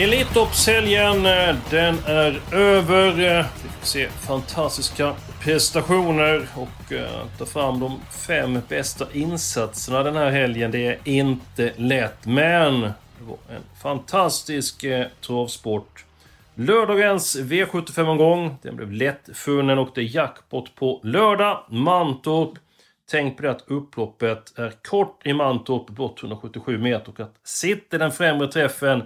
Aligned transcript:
Elitloppshelgen, 0.00 1.26
eh, 1.26 1.56
den 1.70 1.98
är 2.06 2.40
över. 2.52 3.08
Eh, 3.08 3.46
vi 3.62 3.68
får 3.68 3.86
se 3.86 4.08
fantastiska 4.08 5.14
prestationer 5.40 6.48
och 6.54 6.92
eh, 6.92 7.26
ta 7.38 7.46
fram 7.46 7.80
de 7.80 8.00
fem 8.26 8.60
bästa 8.68 9.06
insatserna 9.12 10.02
den 10.02 10.16
här 10.16 10.30
helgen. 10.30 10.70
Det 10.70 10.86
är 10.86 10.98
inte 11.04 11.72
lätt, 11.76 12.26
men 12.26 12.80
det 12.80 13.24
var 13.28 13.36
en 13.48 13.62
fantastisk 13.82 14.84
travsport. 15.26 16.04
Lördagens 16.54 17.36
V75-omgång, 17.36 18.56
den 18.62 18.76
blev 18.76 18.92
lättfunnen 18.92 19.78
och 19.78 19.88
det 19.94 20.00
är 20.00 20.16
jackpot 20.16 20.74
på 20.74 21.00
lördag. 21.04 21.64
Mantorp. 21.68 22.58
Tänk 23.10 23.36
på 23.36 23.42
det 23.42 23.50
att 23.50 23.64
upploppet 23.66 24.58
är 24.58 24.72
kort 24.88 25.26
i 25.26 25.32
Mantorp, 25.32 25.86
blott 25.90 26.22
177 26.22 26.78
meter 26.78 27.12
och 27.12 27.20
att 27.20 27.34
sitter 27.44 27.98
den 27.98 28.12
främre 28.12 28.48
träffen 28.48 29.02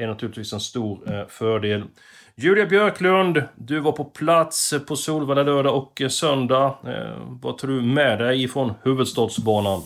är 0.00 0.06
naturligtvis 0.06 0.52
en 0.52 0.60
stor 0.60 1.14
eh, 1.14 1.26
fördel. 1.26 1.84
Julia 2.36 2.66
Björklund, 2.66 3.42
du 3.54 3.80
var 3.80 3.92
på 3.92 4.04
plats 4.04 4.74
på 4.86 4.96
Solvalla 4.96 5.42
lördag 5.42 5.76
och 5.76 6.02
söndag. 6.12 6.78
Eh, 6.86 7.38
vad 7.42 7.58
tar 7.58 7.68
du 7.68 7.82
med 7.82 8.18
dig 8.18 8.42
ifrån 8.42 8.74
huvudstadsbanan? 8.82 9.82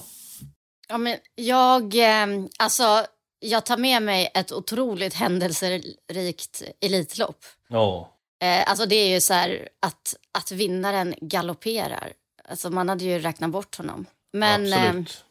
Ja, 0.89 0.99
men 0.99 1.17
jag, 1.35 1.95
eh, 1.95 2.45
alltså, 2.59 3.05
jag 3.39 3.67
tar 3.67 3.77
med 3.77 4.03
mig 4.03 4.31
ett 4.35 4.53
otroligt 4.53 5.15
händelserikt 5.15 6.63
Elitlopp. 6.81 7.45
Ja. 7.69 8.13
Alltså 8.67 8.87
det 8.87 8.97
är 8.97 9.09
ju 9.15 9.21
så 9.21 9.35
här 9.35 9.69
att, 9.81 10.15
att 10.39 10.53
vinnaren 10.53 11.15
galopperar. 11.21 12.13
Alltså 12.49 12.71
man 12.71 12.89
hade 12.89 13.05
ju 13.05 13.19
räknat 13.19 13.51
bort 13.51 13.77
honom. 13.77 14.07
Men, 14.33 14.73
Absolut. 14.73 15.25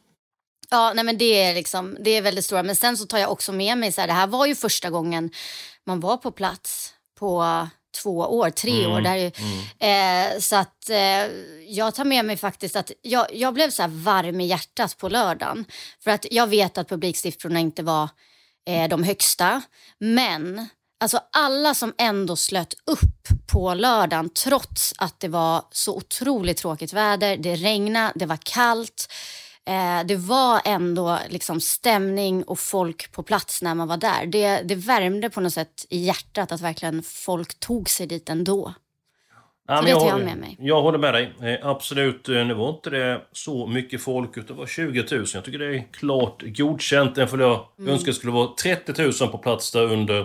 Ja, 0.70 0.92
nej 0.94 1.04
men 1.04 1.18
det 1.18 1.42
är 1.42 1.54
liksom, 1.54 1.96
det 2.00 2.10
är 2.10 2.22
väldigt 2.22 2.44
stora. 2.44 2.62
Men 2.62 2.76
sen 2.76 2.96
så 2.96 3.06
tar 3.06 3.18
jag 3.18 3.32
också 3.32 3.52
med 3.52 3.78
mig 3.78 3.92
så 3.92 4.00
här, 4.00 4.08
det 4.08 4.14
här 4.14 4.26
var 4.26 4.46
ju 4.46 4.54
första 4.54 4.90
gången 4.90 5.30
man 5.86 6.00
var 6.00 6.16
på 6.16 6.30
plats 6.30 6.92
på 7.18 7.68
två 8.02 8.18
år, 8.18 8.50
tre 8.50 8.84
Mm, 8.84 8.92
år. 8.92 9.00
Där, 9.00 9.14
ju- 9.16 9.32
eh, 9.88 10.38
så 10.40 10.56
att 10.56 10.90
eh, 10.90 11.26
jag 11.68 11.94
tar 11.94 12.04
med 12.04 12.24
mig 12.24 12.36
faktiskt 12.36 12.76
att 12.76 12.90
jag, 13.02 13.26
jag 13.34 13.54
blev 13.54 13.70
så 13.70 13.82
här 13.82 13.88
varm 13.88 14.40
i 14.40 14.46
hjärtat 14.46 14.98
på 14.98 15.08
lördagen. 15.08 15.64
För 16.04 16.10
att 16.10 16.26
jag 16.30 16.46
vet 16.46 16.78
att 16.78 16.88
publiksiffrorna 16.88 17.60
inte 17.60 17.82
var 17.82 18.08
eh, 18.68 18.88
de 18.88 19.04
högsta. 19.04 19.62
Men 19.98 20.68
alltså 21.00 21.20
alla 21.32 21.74
som 21.74 21.94
ändå 21.98 22.36
slöt 22.36 22.74
upp 22.86 23.48
på 23.52 23.74
lördagen 23.74 24.30
trots 24.30 24.94
att 24.98 25.20
det 25.20 25.28
var 25.28 25.64
så 25.70 25.96
otroligt 25.96 26.56
tråkigt 26.56 26.92
väder. 26.92 27.36
Det 27.36 27.54
regnade, 27.56 28.12
det 28.14 28.26
var 28.26 28.38
kallt. 28.42 29.12
Eh, 29.66 30.06
det 30.06 30.16
var 30.16 30.60
ändå 30.64 31.18
liksom 31.28 31.60
stämning 31.60 32.42
och 32.44 32.58
folk 32.58 33.12
på 33.12 33.22
plats 33.22 33.62
när 33.62 33.74
man 33.74 33.88
var 33.88 33.96
där. 33.96 34.26
Det, 34.26 34.62
det 34.62 34.74
värmde 34.74 35.30
på 35.30 35.40
något 35.40 35.52
sätt 35.52 35.86
i 35.90 35.98
hjärtat 35.98 36.52
att 36.52 36.60
verkligen 36.60 37.02
folk 37.02 37.60
tog 37.60 37.90
sig 37.90 38.06
dit 38.06 38.28
ändå. 38.30 38.74
Ja, 39.68 39.82
men 39.82 39.90
jag 39.90 40.00
håller- 40.00 40.24
med 40.24 40.36
mig. 40.38 40.56
Jag 40.60 40.82
håller 40.82 40.98
med 40.98 41.14
dig. 41.14 41.32
Eh, 41.42 41.66
absolut, 41.68 42.28
eh, 42.28 42.34
nu 42.46 42.54
var 42.54 42.68
inte 42.70 42.90
det 42.90 43.20
så 43.32 43.66
mycket 43.66 44.02
folk, 44.02 44.36
utan 44.36 44.56
det 44.56 44.60
var 44.60 44.66
20 44.66 45.04
000. 45.16 45.26
Jag 45.34 45.44
tycker 45.44 45.58
det 45.58 45.76
är 45.76 45.84
klart 45.92 46.42
godkänt. 46.46 47.16
Jag 47.16 47.28
Mm. 47.34 47.88
önskar 47.92 48.06
det 48.06 48.12
skulle 48.14 48.32
vara 48.32 48.48
30 48.62 49.02
000 49.22 49.30
på 49.30 49.38
plats 49.38 49.72
där 49.72 49.92
under 49.92 50.20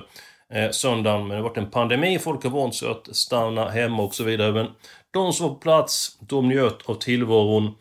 eh, 0.53 0.71
söndagen. 0.71 1.19
Men 1.21 1.29
det 1.29 1.35
har 1.35 1.43
varit 1.49 1.57
en 1.57 1.69
pandemi, 1.71 2.19
folk 2.19 2.43
har 2.43 2.49
vant 2.51 2.75
sig 2.75 2.89
att 2.89 3.15
stanna 3.15 3.69
hemma 3.69 4.03
och 4.03 4.15
så 4.15 4.23
vidare. 4.23 4.51
Men 4.51 4.67
de 5.11 5.33
som 5.33 5.47
var 5.47 5.53
på 5.53 5.59
plats, 5.61 6.17
de 6.19 6.47
njöt 6.49 6.89
av 6.89 6.95
tillvaron. 6.95 7.75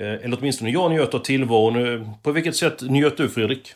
Eh, 0.00 0.24
eller 0.24 0.38
åtminstone 0.38 0.70
jag 0.70 0.90
njöt 0.90 1.14
av 1.14 1.18
tillvaron. 1.18 1.94
Eh, 1.94 2.12
på 2.22 2.32
vilket 2.32 2.56
sätt 2.56 2.82
njöt 2.82 3.16
du, 3.16 3.28
Fredrik? 3.28 3.74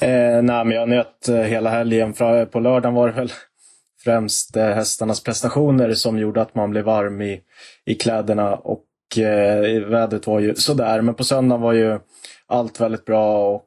Eh, 0.00 0.42
nej, 0.42 0.64
men 0.64 0.70
jag 0.70 0.88
njöt 0.88 1.28
eh, 1.28 1.36
hela 1.36 1.70
helgen. 1.70 2.12
På 2.50 2.60
lördagen 2.60 2.94
var 2.94 3.08
det 3.08 3.14
väl 3.14 3.32
främst 4.04 4.56
hästarnas 4.56 5.22
prestationer 5.22 5.94
som 5.94 6.18
gjorde 6.18 6.42
att 6.42 6.54
man 6.54 6.70
blev 6.70 6.84
varm 6.84 7.22
i, 7.22 7.40
i 7.86 7.94
kläderna. 7.94 8.54
Och 8.54 9.18
eh, 9.18 9.82
vädret 9.88 10.26
var 10.26 10.40
ju 10.40 10.54
sådär. 10.54 11.00
Men 11.00 11.14
på 11.14 11.24
söndagen 11.24 11.62
var 11.62 11.72
ju 11.72 11.98
allt 12.46 12.80
väldigt 12.80 13.04
bra. 13.04 13.54
Och 13.54 13.64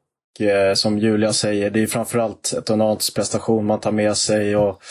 som 0.75 0.97
Julia 0.99 1.33
säger, 1.33 1.69
det 1.69 1.83
är 1.83 1.87
framförallt 1.87 2.53
ett 2.57 2.65
Donalds 2.65 3.13
prestation 3.13 3.65
man 3.65 3.79
tar 3.79 3.91
med 3.91 4.17
sig. 4.17 4.55
Och, 4.55 4.81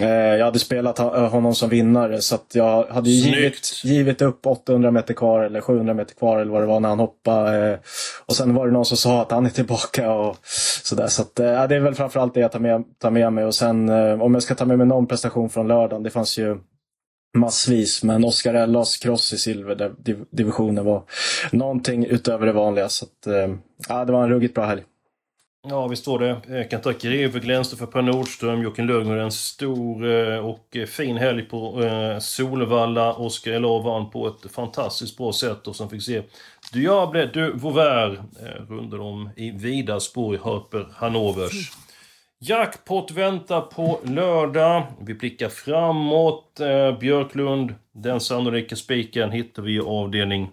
eh, 0.00 0.08
jag 0.36 0.44
hade 0.44 0.58
spelat 0.58 0.98
ha- 0.98 1.26
honom 1.28 1.54
som 1.54 1.68
vinnare 1.68 2.20
så 2.20 2.38
jag 2.52 2.84
hade 2.86 3.10
givit, 3.10 3.80
givit 3.84 4.22
upp 4.22 4.46
800 4.46 4.90
meter 4.90 5.14
kvar 5.14 5.42
eller 5.42 5.60
700 5.60 5.94
meter 5.94 6.14
kvar 6.14 6.40
eller 6.40 6.52
vad 6.52 6.62
det 6.62 6.66
var 6.66 6.80
när 6.80 6.88
han 6.88 6.98
hoppade. 6.98 7.70
Eh, 7.72 7.78
och 8.26 8.36
sen 8.36 8.54
var 8.54 8.66
det 8.66 8.72
någon 8.72 8.84
som 8.84 8.96
sa 8.96 9.22
att 9.22 9.30
han 9.30 9.46
är 9.46 9.50
tillbaka 9.50 10.12
och 10.12 10.36
sådär. 10.82 11.06
Så 11.06 11.22
att, 11.22 11.40
eh, 11.40 11.66
det 11.68 11.76
är 11.76 11.80
väl 11.80 11.94
framförallt 11.94 12.34
det 12.34 12.40
jag 12.40 12.52
tar 12.52 12.60
med, 12.60 12.84
tar 13.00 13.10
med 13.10 13.32
mig. 13.32 13.44
Och 13.44 13.54
sen 13.54 13.88
eh, 13.88 14.22
om 14.22 14.34
jag 14.34 14.42
ska 14.42 14.54
ta 14.54 14.64
med 14.64 14.78
mig 14.78 14.86
någon 14.86 15.06
prestation 15.06 15.50
från 15.50 15.68
lördagen, 15.68 16.02
det 16.02 16.10
fanns 16.10 16.38
ju 16.38 16.58
massvis. 17.36 18.02
Men 18.02 18.24
Oscar 18.24 18.54
Ellas 18.54 18.96
cross 18.96 19.32
i 19.32 19.38
silverdivisionen 19.38 20.84
var 20.84 21.02
någonting 21.52 22.06
utöver 22.06 22.46
det 22.46 22.52
vanliga. 22.52 22.88
Så 22.88 23.04
att, 23.04 23.26
eh, 23.26 23.56
ja, 23.88 24.04
det 24.04 24.12
var 24.12 24.22
en 24.22 24.30
ruggigt 24.30 24.54
bra 24.54 24.64
helg. 24.64 24.82
Ja, 25.68 25.86
visst 25.86 26.06
var 26.06 26.18
det. 26.18 26.58
Eh, 26.58 26.68
Kentucky 26.68 27.10
River 27.10 27.40
glänste 27.40 27.76
för 27.76 27.86
Per 27.86 28.02
Nordström. 28.02 28.62
Joakim 28.62 28.86
Lögner 28.86 29.16
en 29.16 29.32
stor 29.32 30.06
eh, 30.06 30.38
och 30.38 30.76
eh, 30.76 30.86
fin 30.86 31.16
helg 31.16 31.42
på 31.42 31.82
Solvalla. 32.20 33.14
Oskar 33.14 33.52
Elov 33.52 33.84
vann 33.84 34.10
på 34.10 34.28
ett 34.28 34.52
fantastiskt 34.52 35.16
bra 35.16 35.32
sätt 35.32 35.66
och 35.66 35.76
sen 35.76 35.88
fick 35.88 36.02
se 36.02 36.22
Diable 36.72 37.26
de 37.34 37.50
Vauvert 37.50 38.18
runder 38.68 39.00
om 39.00 39.30
i 39.36 39.50
vida 39.50 40.00
spår 40.00 40.34
i 40.34 40.38
Harper 40.38 40.86
Hanovers. 40.92 41.72
Jackpot 42.40 43.10
väntar 43.10 43.60
på 43.60 44.00
lördag. 44.04 44.86
Vi 45.00 45.14
blickar 45.14 45.48
framåt. 45.48 46.60
Eh, 46.60 46.98
Björklund, 46.98 47.74
den 47.94 48.20
sannolika 48.20 48.76
spiken 48.76 49.30
hittar 49.30 49.62
vi 49.62 49.72
i 49.76 49.80
avdelning 49.80 50.50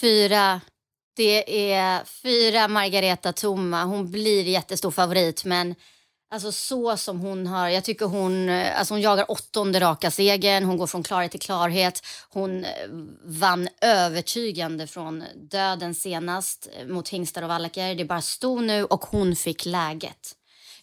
Fyra. 0.00 0.60
Det 1.16 1.72
är 1.72 2.04
fyra 2.04 2.68
Margareta 2.68 3.32
Toma. 3.32 3.84
Hon 3.84 4.10
blir 4.10 4.44
jättestor 4.44 4.90
favorit, 4.90 5.44
men 5.44 5.74
alltså 6.30 6.52
så 6.52 6.96
som 6.96 7.20
hon 7.20 7.46
har... 7.46 7.68
Jag 7.68 7.84
tycker 7.84 8.06
hon, 8.06 8.48
eh, 8.48 8.78
alltså 8.78 8.94
hon 8.94 9.00
jagar 9.00 9.30
åttonde 9.30 9.80
raka 9.80 10.10
segern. 10.10 10.64
Hon 10.64 10.76
går 10.76 10.86
från 10.86 11.02
klarhet 11.02 11.30
till 11.30 11.40
klarhet. 11.40 12.02
Hon 12.30 12.64
eh, 12.64 12.70
vann 13.24 13.68
övertygande 13.80 14.86
från 14.86 15.24
döden 15.50 15.94
senast 15.94 16.68
eh, 16.78 16.86
mot 16.86 17.08
hingstar 17.08 17.42
och 17.42 17.48
vallacker. 17.48 17.94
Det 17.94 18.04
bara 18.04 18.22
stod 18.22 18.62
nu 18.62 18.84
och 18.84 19.04
hon 19.04 19.36
fick 19.36 19.66
läget. 19.66 20.36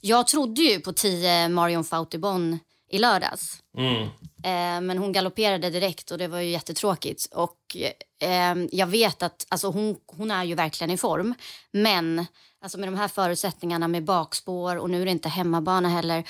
Jag 0.06 0.28
trodde 0.28 0.62
ju 0.62 0.80
på 0.80 0.94
10 0.94 1.50
Marion 1.50 1.84
Fautibon 1.84 2.60
i 2.90 3.00
lördags. 3.00 3.64
Mm. 3.78 4.02
Eh, 4.44 4.82
men 4.88 4.98
hon 4.98 5.12
galopperade 5.12 5.70
direkt 5.70 6.12
och 6.12 6.18
det 6.18 6.28
var 6.28 6.40
ju 6.40 6.50
jättetråkigt. 6.50 7.26
Och 7.32 7.78
eh, 8.20 8.56
jag 8.72 8.88
vet 8.88 9.24
att 9.24 9.46
alltså 9.50 9.68
hon, 9.68 9.96
hon 10.08 10.32
är 10.32 10.44
ju 10.44 10.56
verkligen 10.56 10.92
i 10.92 10.98
form. 10.98 11.34
Men 11.72 12.26
alltså 12.62 12.78
med 12.78 12.88
de 12.88 12.96
här 12.96 13.08
förutsättningarna 13.08 13.88
med 13.88 14.04
bakspår 14.04 14.76
och 14.76 14.90
nu 14.90 15.02
är 15.02 15.06
det 15.06 15.12
inte 15.12 15.30
hemmabana 15.30 15.90
heller. 15.90 16.24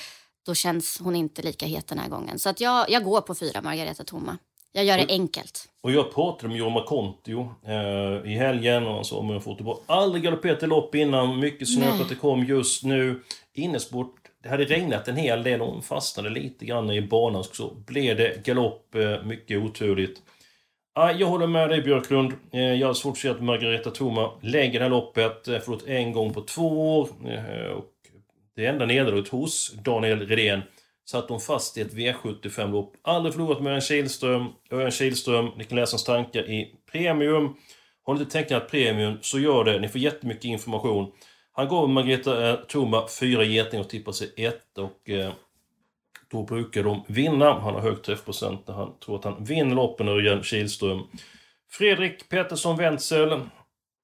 Då 0.45 0.53
känns 0.53 0.99
hon 0.99 1.15
inte 1.15 1.41
lika 1.41 1.65
het 1.65 1.87
den 1.87 1.99
här 1.99 2.09
gången. 2.09 2.39
Så 2.39 2.49
att 2.49 2.59
jag, 2.59 2.89
jag 2.89 3.03
går 3.03 3.21
på 3.21 3.35
fyra 3.35 3.61
Margareta 3.61 4.03
Toma. 4.03 4.37
Jag 4.75 4.85
gör 4.85 4.97
det 4.97 5.05
enkelt. 5.09 5.69
Och 5.81 5.91
jag 5.91 6.13
pratade 6.13 6.47
med 6.47 6.57
Jorma 6.57 6.83
Kontio 6.83 7.55
eh, 7.67 8.31
i 8.31 8.35
helgen 8.35 8.87
och 8.87 8.93
han 8.93 9.05
sa 9.05 9.17
om 9.17 9.29
jag 9.29 9.43
får 9.43 9.55
tillbaka. 9.55 9.81
Aldrig 9.85 10.23
galopperat 10.23 10.63
i 10.63 10.67
lopp 10.67 10.95
innan. 10.95 11.39
Mycket 11.39 11.69
snö 11.69 11.97
på 11.97 12.03
att 12.03 12.09
det 12.09 12.15
kom 12.15 12.45
just 12.45 12.83
nu. 12.83 13.21
Innesport. 13.53 14.15
Det 14.43 14.49
hade 14.49 14.63
regnat 14.63 15.07
en 15.07 15.17
hel 15.17 15.43
del 15.43 15.61
och 15.61 15.67
hon 15.67 15.81
fastnade 15.81 16.29
lite 16.29 16.65
grann 16.65 16.91
i 16.91 17.01
banan. 17.01 17.43
Så 17.43 17.73
blev 17.73 18.17
det 18.17 18.45
galopp. 18.45 18.95
Eh, 18.95 19.23
mycket 19.23 19.57
oturligt. 19.57 20.21
Ah, 20.95 21.11
jag 21.11 21.27
håller 21.27 21.47
med 21.47 21.69
dig 21.69 21.81
Björklund. 21.81 22.33
Eh, 22.51 22.61
jag 22.61 22.87
har 22.87 22.93
svårt 22.93 23.11
att 23.11 23.17
se 23.17 23.29
att 23.29 23.43
Margareta 23.43 23.91
Thoma 23.91 24.31
lägger 24.41 24.79
det 24.79 24.85
här 24.85 24.89
loppet. 24.89 25.47
Eh, 25.47 25.59
förlåt, 25.63 25.87
en 25.87 26.11
gång 26.13 26.33
på 26.33 26.41
två 26.41 26.99
år. 26.99 27.09
Eh, 27.25 27.71
och 27.71 27.89
det 28.55 28.65
enda 28.65 28.85
nederlaget 28.85 29.27
hos 29.27 29.73
Daniel 29.83 30.27
Redén 30.27 30.61
satt 31.05 31.29
hon 31.29 31.39
fast 31.39 31.77
i 31.77 31.81
ett 31.81 31.93
V75-lopp. 31.93 32.93
Aldrig 33.01 33.33
förlorat 33.33 33.61
med 33.61 33.67
Örjan 33.67 33.81
Kihlström. 33.81 34.47
Örjan 34.71 34.91
Kihlström, 34.91 35.49
ni 35.57 35.63
kan 35.63 35.75
läsa 35.75 35.93
hans 35.93 36.03
tankar 36.03 36.49
i 36.49 36.75
Premium. 36.91 37.55
Har 38.03 38.13
ni 38.13 38.19
inte 38.19 38.31
tecknat 38.31 38.71
Premium 38.71 39.17
så 39.21 39.39
gör 39.39 39.63
det. 39.63 39.79
Ni 39.79 39.87
får 39.87 40.01
jättemycket 40.01 40.45
information. 40.45 41.11
Han 41.51 41.67
gav 41.67 41.89
Margareta 41.89 42.49
eh, 42.49 42.55
Thoma 42.55 43.07
fyra 43.19 43.43
getingar 43.43 43.83
och 43.83 43.89
tippade 43.89 44.17
sig 44.17 44.33
ett 44.37 44.77
och 44.77 45.09
eh, 45.09 45.33
då 46.31 46.43
brukar 46.43 46.83
de 46.83 47.03
vinna. 47.07 47.59
Han 47.59 47.73
har 47.73 47.81
hög 47.81 48.03
träffprocent 48.03 48.67
när 48.67 48.75
han 48.75 48.99
tror 48.99 49.15
att 49.15 49.23
han 49.23 49.43
vinner 49.43 49.75
loppen, 49.75 50.07
Örjan 50.07 50.43
Kihlström. 50.43 51.01
Fredrik 51.71 52.29
Pettersson 52.29 52.77
Wenzel. 52.77 53.39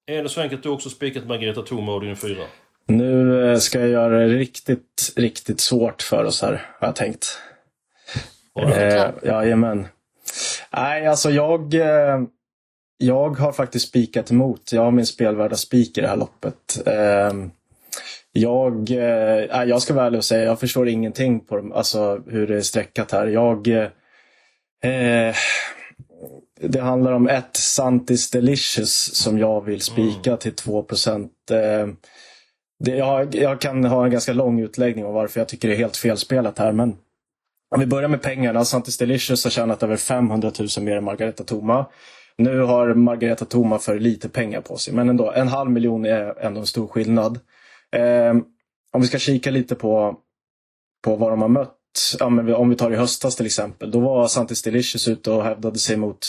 Är 0.06 0.22
det 0.22 0.28
så 0.28 0.40
enkelt 0.40 0.58
att 0.58 0.62
du 0.62 0.68
också 0.68 0.90
spikat 0.90 1.26
Margareta 1.26 1.62
Thoma 1.62 1.94
och 1.94 2.00
din 2.00 2.16
fyra? 2.16 2.44
Nu 2.86 3.44
eh, 3.52 3.58
ska 3.58 3.80
jag 3.80 3.88
göra 3.88 4.18
det 4.18 4.34
riktigt, 4.34 5.12
riktigt 5.16 5.60
svårt 5.60 6.02
för 6.02 6.24
oss 6.24 6.42
här, 6.42 6.66
har 6.80 6.88
jag 6.88 6.96
tänkt. 6.96 7.38
Eh, 8.58 9.10
jajamän. 9.22 9.88
Nej, 10.72 11.06
alltså 11.06 11.30
jag... 11.30 11.74
Eh, 11.74 12.20
jag 13.02 13.30
har 13.30 13.52
faktiskt 13.52 13.88
spikat 13.88 14.30
emot. 14.30 14.72
Jag 14.72 14.82
har 14.82 14.90
min 14.90 15.06
spelvärda 15.06 15.56
spik 15.56 15.98
i 15.98 16.00
det 16.00 16.08
här 16.08 16.16
loppet. 16.16 16.86
Eh, 16.86 17.32
jag, 18.32 18.90
eh, 18.90 19.64
jag 19.64 19.82
ska 19.82 19.94
vara 19.94 20.06
ärlig 20.06 20.18
och 20.18 20.24
säga, 20.24 20.44
jag 20.44 20.60
förstår 20.60 20.88
ingenting 20.88 21.40
på 21.40 21.56
dem, 21.56 21.72
alltså, 21.72 22.22
hur 22.26 22.46
det 22.46 22.56
är 22.56 22.60
sträckat 22.60 23.12
här. 23.12 23.26
Jag... 23.26 23.68
Eh, 24.82 25.34
det 26.60 26.80
handlar 26.80 27.12
om 27.12 27.28
ett 27.28 27.56
Santis 27.56 28.30
Delicious 28.30 29.14
som 29.14 29.38
jag 29.38 29.64
vill 29.64 29.80
spika 29.80 30.30
mm. 30.30 30.38
till 30.38 30.54
2 30.54 30.82
procent 30.82 31.32
det, 32.80 32.96
jag, 32.96 33.34
jag, 33.34 33.60
kan 33.60 33.84
ha 33.84 34.04
en 34.04 34.10
ganska 34.10 34.32
lång 34.32 34.60
utläggning 34.60 35.06
om 35.06 35.14
varför 35.14 35.40
jag 35.40 35.48
tycker 35.48 35.68
det 35.68 35.74
är 35.74 35.78
helt 35.78 35.96
felspelat 35.96 36.58
här. 36.58 36.72
Men 36.72 36.96
om 37.70 37.80
vi 37.80 37.86
börjar 37.86 38.08
med 38.08 38.22
pengarna. 38.22 38.64
Santis 38.64 38.98
Delicious 38.98 39.44
har 39.44 39.50
tjänat 39.50 39.82
över 39.82 39.96
500 39.96 40.52
000 40.58 40.68
mer 40.80 40.96
än 40.96 41.04
Margareta 41.04 41.44
Toma. 41.44 41.86
Nu 42.36 42.60
har 42.60 42.94
Margareta 42.94 43.44
Toma 43.44 43.78
för 43.78 43.98
lite 43.98 44.28
pengar 44.28 44.60
på 44.60 44.76
sig, 44.76 44.94
men 44.94 45.08
ändå. 45.08 45.32
En 45.32 45.48
halv 45.48 45.70
miljon 45.70 46.04
är 46.04 46.44
ändå 46.44 46.60
en 46.60 46.66
stor 46.66 46.86
skillnad. 46.86 47.40
Eh, 47.92 48.34
om 48.92 49.00
vi 49.00 49.06
ska 49.06 49.18
kika 49.18 49.50
lite 49.50 49.74
på, 49.74 50.16
på 51.04 51.16
vad 51.16 51.32
de 51.32 51.42
har 51.42 51.48
mött. 51.48 51.76
Ja, 52.18 52.28
men 52.28 52.54
om 52.54 52.70
vi 52.70 52.76
tar 52.76 52.90
i 52.90 52.96
höstas 52.96 53.36
till 53.36 53.46
exempel. 53.46 53.90
Då 53.90 54.00
var 54.00 54.28
Santis 54.28 54.62
Delicious 54.62 55.08
ute 55.08 55.30
och 55.30 55.44
hävdade 55.44 55.78
sig 55.78 55.96
mot 55.96 56.26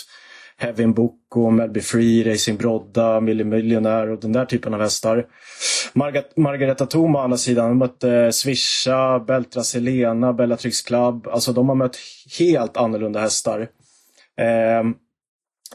Heaven 0.62 0.94
Boko, 0.94 1.50
Melby 1.50 1.81
Free, 1.81 2.24
Racing 2.24 2.58
Brodda, 2.58 3.19
Millie 3.19 3.44
Millionaire 3.44 4.12
och 4.12 4.19
den 4.19 4.34
där 4.34 4.46
typen 4.46 4.74
av 4.74 4.81
hästar. 4.81 5.25
Marga 5.94 6.24
Margareta 6.36 6.86
Thoma 6.86 7.19
å 7.19 7.22
andra 7.22 7.38
sidan 7.38 7.78
mötte 7.78 8.31
Swisha, 8.31 9.19
Beltra 9.19 9.63
Selena, 9.63 10.34
Bellatrix 10.34 10.81
Club. 10.81 11.28
Alltså 11.28 11.54
de 11.54 11.69
har 11.69 11.75
mött 11.75 11.98
helt 12.40 12.78
annorlunda 12.78 13.19
hästar. 13.19 13.68
Eh, 14.38 14.84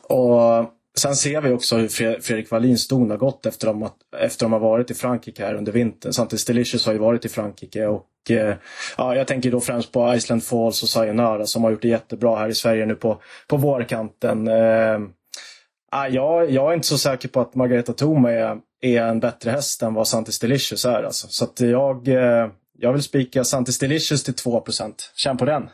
och 0.08 0.72
Sen 0.98 1.16
ser 1.16 1.40
vi 1.40 1.52
också 1.52 1.76
hur 1.76 1.88
Fredrik 2.20 2.50
Wallins 2.50 2.88
don 2.88 3.10
har 3.10 3.16
gått 3.16 3.46
efter 3.46 3.84
att 3.84 3.96
efter 4.18 4.44
de 4.44 4.52
har 4.52 4.60
varit 4.60 4.90
i 4.90 4.94
Frankrike 4.94 5.44
här 5.44 5.54
under 5.54 5.72
vintern. 5.72 6.12
Samtidigt 6.12 6.46
Delicious 6.46 6.86
har 6.86 6.92
ju 6.92 6.98
varit 6.98 7.24
i 7.24 7.28
Frankrike 7.28 7.86
och 7.86 8.06
Eh, 8.30 8.54
ja, 8.96 9.16
jag 9.16 9.26
tänker 9.26 9.50
då 9.50 9.60
främst 9.60 9.92
på 9.92 10.14
Iceland 10.14 10.44
Falls 10.44 10.82
och 10.82 10.88
Sayonara 10.88 11.46
som 11.46 11.64
har 11.64 11.70
gjort 11.70 11.82
det 11.82 11.88
jättebra 11.88 12.36
här 12.36 12.48
i 12.48 12.54
Sverige 12.54 12.86
nu 12.86 12.94
på, 12.94 13.20
på 13.48 13.56
vårkanten. 13.56 14.48
Ja, 15.96 16.08
jag, 16.08 16.50
jag 16.50 16.70
är 16.70 16.74
inte 16.74 16.86
så 16.86 16.98
säker 16.98 17.28
på 17.28 17.40
att 17.40 17.54
Margareta 17.54 17.92
Thoma 17.92 18.32
är, 18.32 18.58
är 18.80 19.02
en 19.02 19.20
bättre 19.20 19.50
häst 19.50 19.82
än 19.82 19.94
vad 19.94 20.08
Santis 20.08 20.38
Delicious 20.38 20.84
är. 20.84 21.02
Alltså. 21.02 21.28
Så 21.28 21.44
att 21.44 21.60
jag, 21.60 22.08
eh, 22.08 22.48
jag 22.78 22.92
vill 22.92 23.02
spika 23.02 23.44
Santis 23.44 23.78
Delicious 23.78 24.24
till 24.24 24.34
2% 24.34 24.94
Känn 25.14 25.36
på 25.36 25.44
den! 25.44 25.68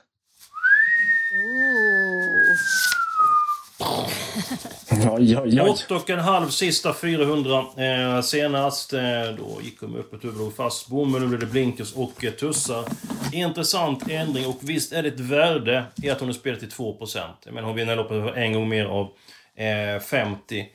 Oj, 5.11 5.39
oj, 5.39 5.61
oj. 5.61 5.61
Åtta 5.61 5.95
och 5.97 6.11
en 6.11 6.19
halv 6.19 6.49
sista 6.49 6.95
400. 6.95 7.65
Eh, 7.77 8.21
senast 8.21 8.93
eh, 8.93 9.01
då 9.39 9.61
gick 9.63 9.81
de 9.81 9.97
upp 9.97 10.15
ett 10.15 10.25
huvud 10.25 10.55
fast 10.57 10.89
bom, 10.89 11.13
nu 11.13 11.27
blir 11.27 11.39
det 11.39 11.47
blinkers 11.47 11.93
och 11.93 12.25
eh, 12.25 12.31
tussar. 12.31 12.85
Intressant 13.33 14.11
ändring 14.11 14.47
och 14.47 14.59
visst 14.61 14.93
är 14.93 15.03
det 15.03 15.09
ett 15.09 15.21
värde 15.21 15.85
i 16.03 16.11
att 16.11 16.21
hon 16.21 16.29
är 16.29 16.33
spelad 16.33 16.61
till 16.61 16.69
2%. 16.69 17.19
Jag 17.45 17.55
menar 17.55 17.69
hon 17.69 17.77
vinner 17.77 17.97
loppet 17.97 18.37
en 18.37 18.53
gång 18.53 18.69
mer 18.69 18.85
av 18.85 19.09
eh, 19.57 20.01
50. 20.01 20.61
Eh, 20.61 20.67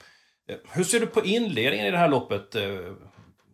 hur 0.72 0.84
ser 0.84 1.00
du 1.00 1.06
på 1.06 1.26
inledningen 1.26 1.88
i 1.88 1.92
det 1.92 1.98
här 1.98 2.10
loppet? 2.10 2.56
Eh, 2.56 2.62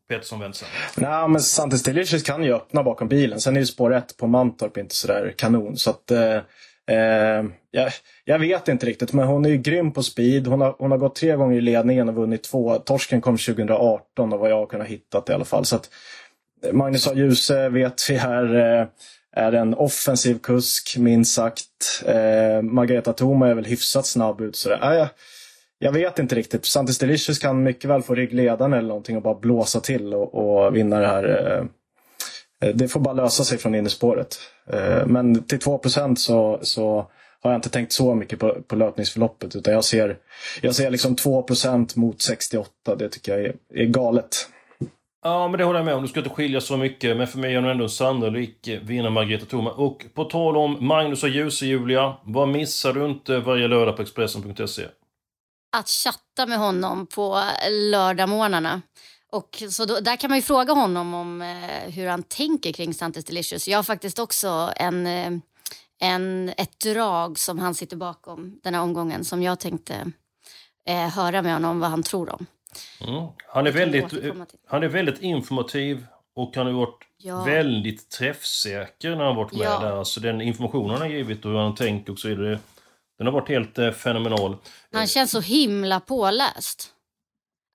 Petersson 0.09 0.39
Wenzel? 0.39 0.67
Nej, 0.97 1.27
men 1.27 1.41
Santis 1.41 1.83
Delicious 1.83 2.23
kan 2.23 2.43
ju 2.43 2.53
öppna 2.53 2.83
bakom 2.83 3.07
bilen. 3.07 3.39
Sen 3.39 3.55
är 3.55 3.59
ju 3.59 3.65
spår 3.65 3.93
1 3.93 4.17
på 4.17 4.27
Mantorp 4.27 4.77
inte 4.77 4.95
sådär 4.95 5.33
kanon. 5.37 5.77
Så 5.77 5.89
att, 5.89 6.11
eh, 6.91 7.45
jag, 7.71 7.91
jag, 8.25 8.39
vet 8.39 8.67
inte 8.67 8.85
riktigt, 8.85 9.13
men 9.13 9.27
hon 9.27 9.45
är 9.45 9.49
ju 9.49 9.57
grym 9.57 9.91
på 9.91 10.03
speed. 10.03 10.47
Hon 10.47 10.61
har, 10.61 10.75
hon 10.79 10.91
har 10.91 10.97
gått 10.97 11.15
tre 11.15 11.35
gånger 11.35 11.57
i 11.57 11.61
ledningen 11.61 12.09
och 12.09 12.15
vunnit 12.15 12.43
två. 12.43 12.75
Torsken 12.77 13.21
kom 13.21 13.37
2018 13.37 14.33
och 14.33 14.39
vad 14.39 14.51
jag 14.51 14.57
har 14.57 14.65
kunnat 14.65 14.87
hitta 14.87 15.23
i 15.29 15.33
alla 15.33 15.45
fall. 15.45 15.65
Så 15.65 15.75
att 15.75 15.89
eh, 16.65 16.73
Magnus 16.73 17.07
A. 17.07 17.11
Djuse 17.15 17.69
vet 17.69 18.09
vi 18.09 18.15
här 18.15 18.55
eh, 18.55 18.87
är 19.35 19.51
en 19.51 19.73
offensiv 19.73 20.39
kusk, 20.39 20.97
minst 20.97 21.35
sagt. 21.35 22.03
Eh, 22.05 22.61
Margareta 22.61 23.13
Thoma 23.13 23.47
är 23.47 23.53
väl 23.53 23.65
hyfsat 23.65 24.05
snabb 24.05 24.41
ut. 24.41 24.55
Så 24.55 24.69
det, 24.69 24.75
eh, 24.75 24.93
jag, 24.93 25.07
jag 25.79 25.91
vet 25.91 26.19
inte 26.19 26.35
riktigt. 26.35 26.65
Santis 26.65 26.97
Delicious 26.97 27.39
kan 27.39 27.63
mycket 27.63 27.89
väl 27.89 28.01
få 28.01 28.15
ryggledaren 28.15 28.73
eller 28.73 28.87
någonting 28.87 29.17
och 29.17 29.23
bara 29.23 29.39
blåsa 29.39 29.79
till 29.79 30.13
och, 30.13 30.35
och 30.35 30.75
vinna 30.75 30.99
det 30.99 31.07
här. 31.07 31.57
Eh, 31.57 31.65
Eh, 32.63 32.75
det 32.75 32.87
får 32.87 32.99
bara 32.99 33.13
lösa 33.13 33.43
sig 33.43 33.57
från 33.57 33.75
innerspåret. 33.75 34.39
Eh, 34.69 35.05
men 35.05 35.43
till 35.43 35.59
2 35.59 35.81
så, 36.15 36.59
så 36.61 37.07
har 37.41 37.51
jag 37.51 37.57
inte 37.57 37.69
tänkt 37.69 37.93
så 37.93 38.15
mycket 38.15 38.39
på, 38.39 38.57
på 38.67 38.75
löpningsförloppet. 38.75 39.55
Utan 39.55 39.73
jag 39.73 39.83
ser, 39.83 40.17
jag 40.61 40.75
ser 40.75 40.91
liksom 40.91 41.15
2% 41.15 41.99
mot 41.99 42.21
68. 42.21 42.95
Det 42.95 43.09
tycker 43.09 43.31
jag 43.31 43.45
är, 43.45 43.55
är 43.73 43.85
galet. 43.85 44.49
Ja, 45.23 45.47
men 45.47 45.57
det 45.57 45.63
håller 45.63 45.79
jag 45.79 45.85
med 45.85 45.95
om. 45.95 46.01
Du 46.01 46.07
ska 46.07 46.19
inte 46.19 46.29
skilja 46.29 46.61
så 46.61 46.77
mycket. 46.77 47.17
Men 47.17 47.27
för 47.27 47.39
mig 47.39 47.53
är 47.53 47.61
hon 47.61 47.69
ändå 47.69 47.83
en 47.83 47.89
sannolik 47.89 48.69
vinnare, 48.81 49.11
Margareta 49.11 49.45
Thoma. 49.45 49.71
Och 49.71 50.05
på 50.13 50.23
tal 50.23 50.57
om 50.57 50.87
Magnus 50.87 51.23
och 51.23 51.29
Djuse, 51.29 51.65
Julia. 51.65 52.13
Vad 52.23 52.47
missar 52.47 52.93
du 52.93 53.05
inte 53.05 53.39
varje 53.39 53.67
lördag 53.67 53.95
på 53.95 54.01
Expressen.se? 54.01 54.83
Att 55.77 55.89
chatta 55.89 56.45
med 56.45 56.57
honom 56.57 57.07
på 57.07 57.43
lördagmorgnarna. 57.91 58.81
Och 59.33 59.63
så 59.69 59.85
då, 59.85 59.99
där 59.99 60.15
kan 60.15 60.29
man 60.29 60.37
ju 60.37 60.41
fråga 60.41 60.73
honom 60.73 61.13
om 61.13 61.41
eh, 61.41 61.91
hur 61.91 62.07
han 62.07 62.23
tänker 62.23 62.73
kring 62.73 62.93
Santis 62.93 63.25
Delicious. 63.25 63.67
Jag 63.67 63.77
har 63.77 63.83
faktiskt 63.83 64.19
också 64.19 64.73
en, 64.75 65.07
eh, 65.07 65.31
en, 65.99 66.49
ett 66.57 66.79
drag 66.79 67.39
som 67.39 67.59
han 67.59 67.75
sitter 67.75 67.97
bakom 67.97 68.59
den 68.63 68.73
här 68.73 68.81
omgången 68.81 69.25
som 69.25 69.43
jag 69.43 69.59
tänkte 69.59 70.11
eh, 70.87 71.09
höra 71.09 71.41
med 71.41 71.53
honom 71.53 71.79
vad 71.79 71.89
han 71.89 72.03
tror 72.03 72.33
om. 72.33 72.45
Mm. 73.07 73.27
Han, 73.47 73.67
är 73.67 73.71
väldigt, 73.71 74.13
han 74.67 74.83
är 74.83 74.87
väldigt 74.87 75.21
informativ 75.21 76.05
och 76.35 76.55
han 76.55 76.65
har 76.65 76.73
varit 76.73 77.03
ja. 77.17 77.43
väldigt 77.43 78.09
träffsäker 78.09 79.15
när 79.15 79.25
han 79.25 79.35
varit 79.35 79.51
med 79.51 79.65
ja. 79.65 79.79
där. 79.79 79.97
Alltså 79.99 80.19
den 80.19 80.41
informationen 80.41 80.89
han 80.89 81.01
har 81.01 81.07
givit 81.07 81.45
och 81.45 81.51
hur 81.51 81.57
han 81.57 81.75
tänkt 81.75 82.09
och 82.09 82.19
så 82.19 82.27
vidare. 82.27 82.59
Den 83.17 83.27
har 83.27 83.33
varit 83.33 83.49
helt 83.49 83.77
eh, 83.77 83.91
fenomenal. 83.91 84.57
Han 84.91 85.07
känns 85.07 85.31
så 85.31 85.39
himla 85.39 85.99
påläst. 85.99 86.92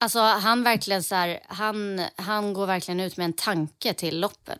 Alltså 0.01 0.19
han 0.19 0.65
verkligen 0.65 1.03
så 1.03 1.15
här, 1.15 1.41
han, 1.47 2.01
han 2.17 2.53
går 2.53 2.67
verkligen 2.67 3.01
ut 3.01 3.17
med 3.17 3.25
en 3.25 3.33
tanke 3.33 3.95
till 3.95 4.21
loppen. 4.21 4.59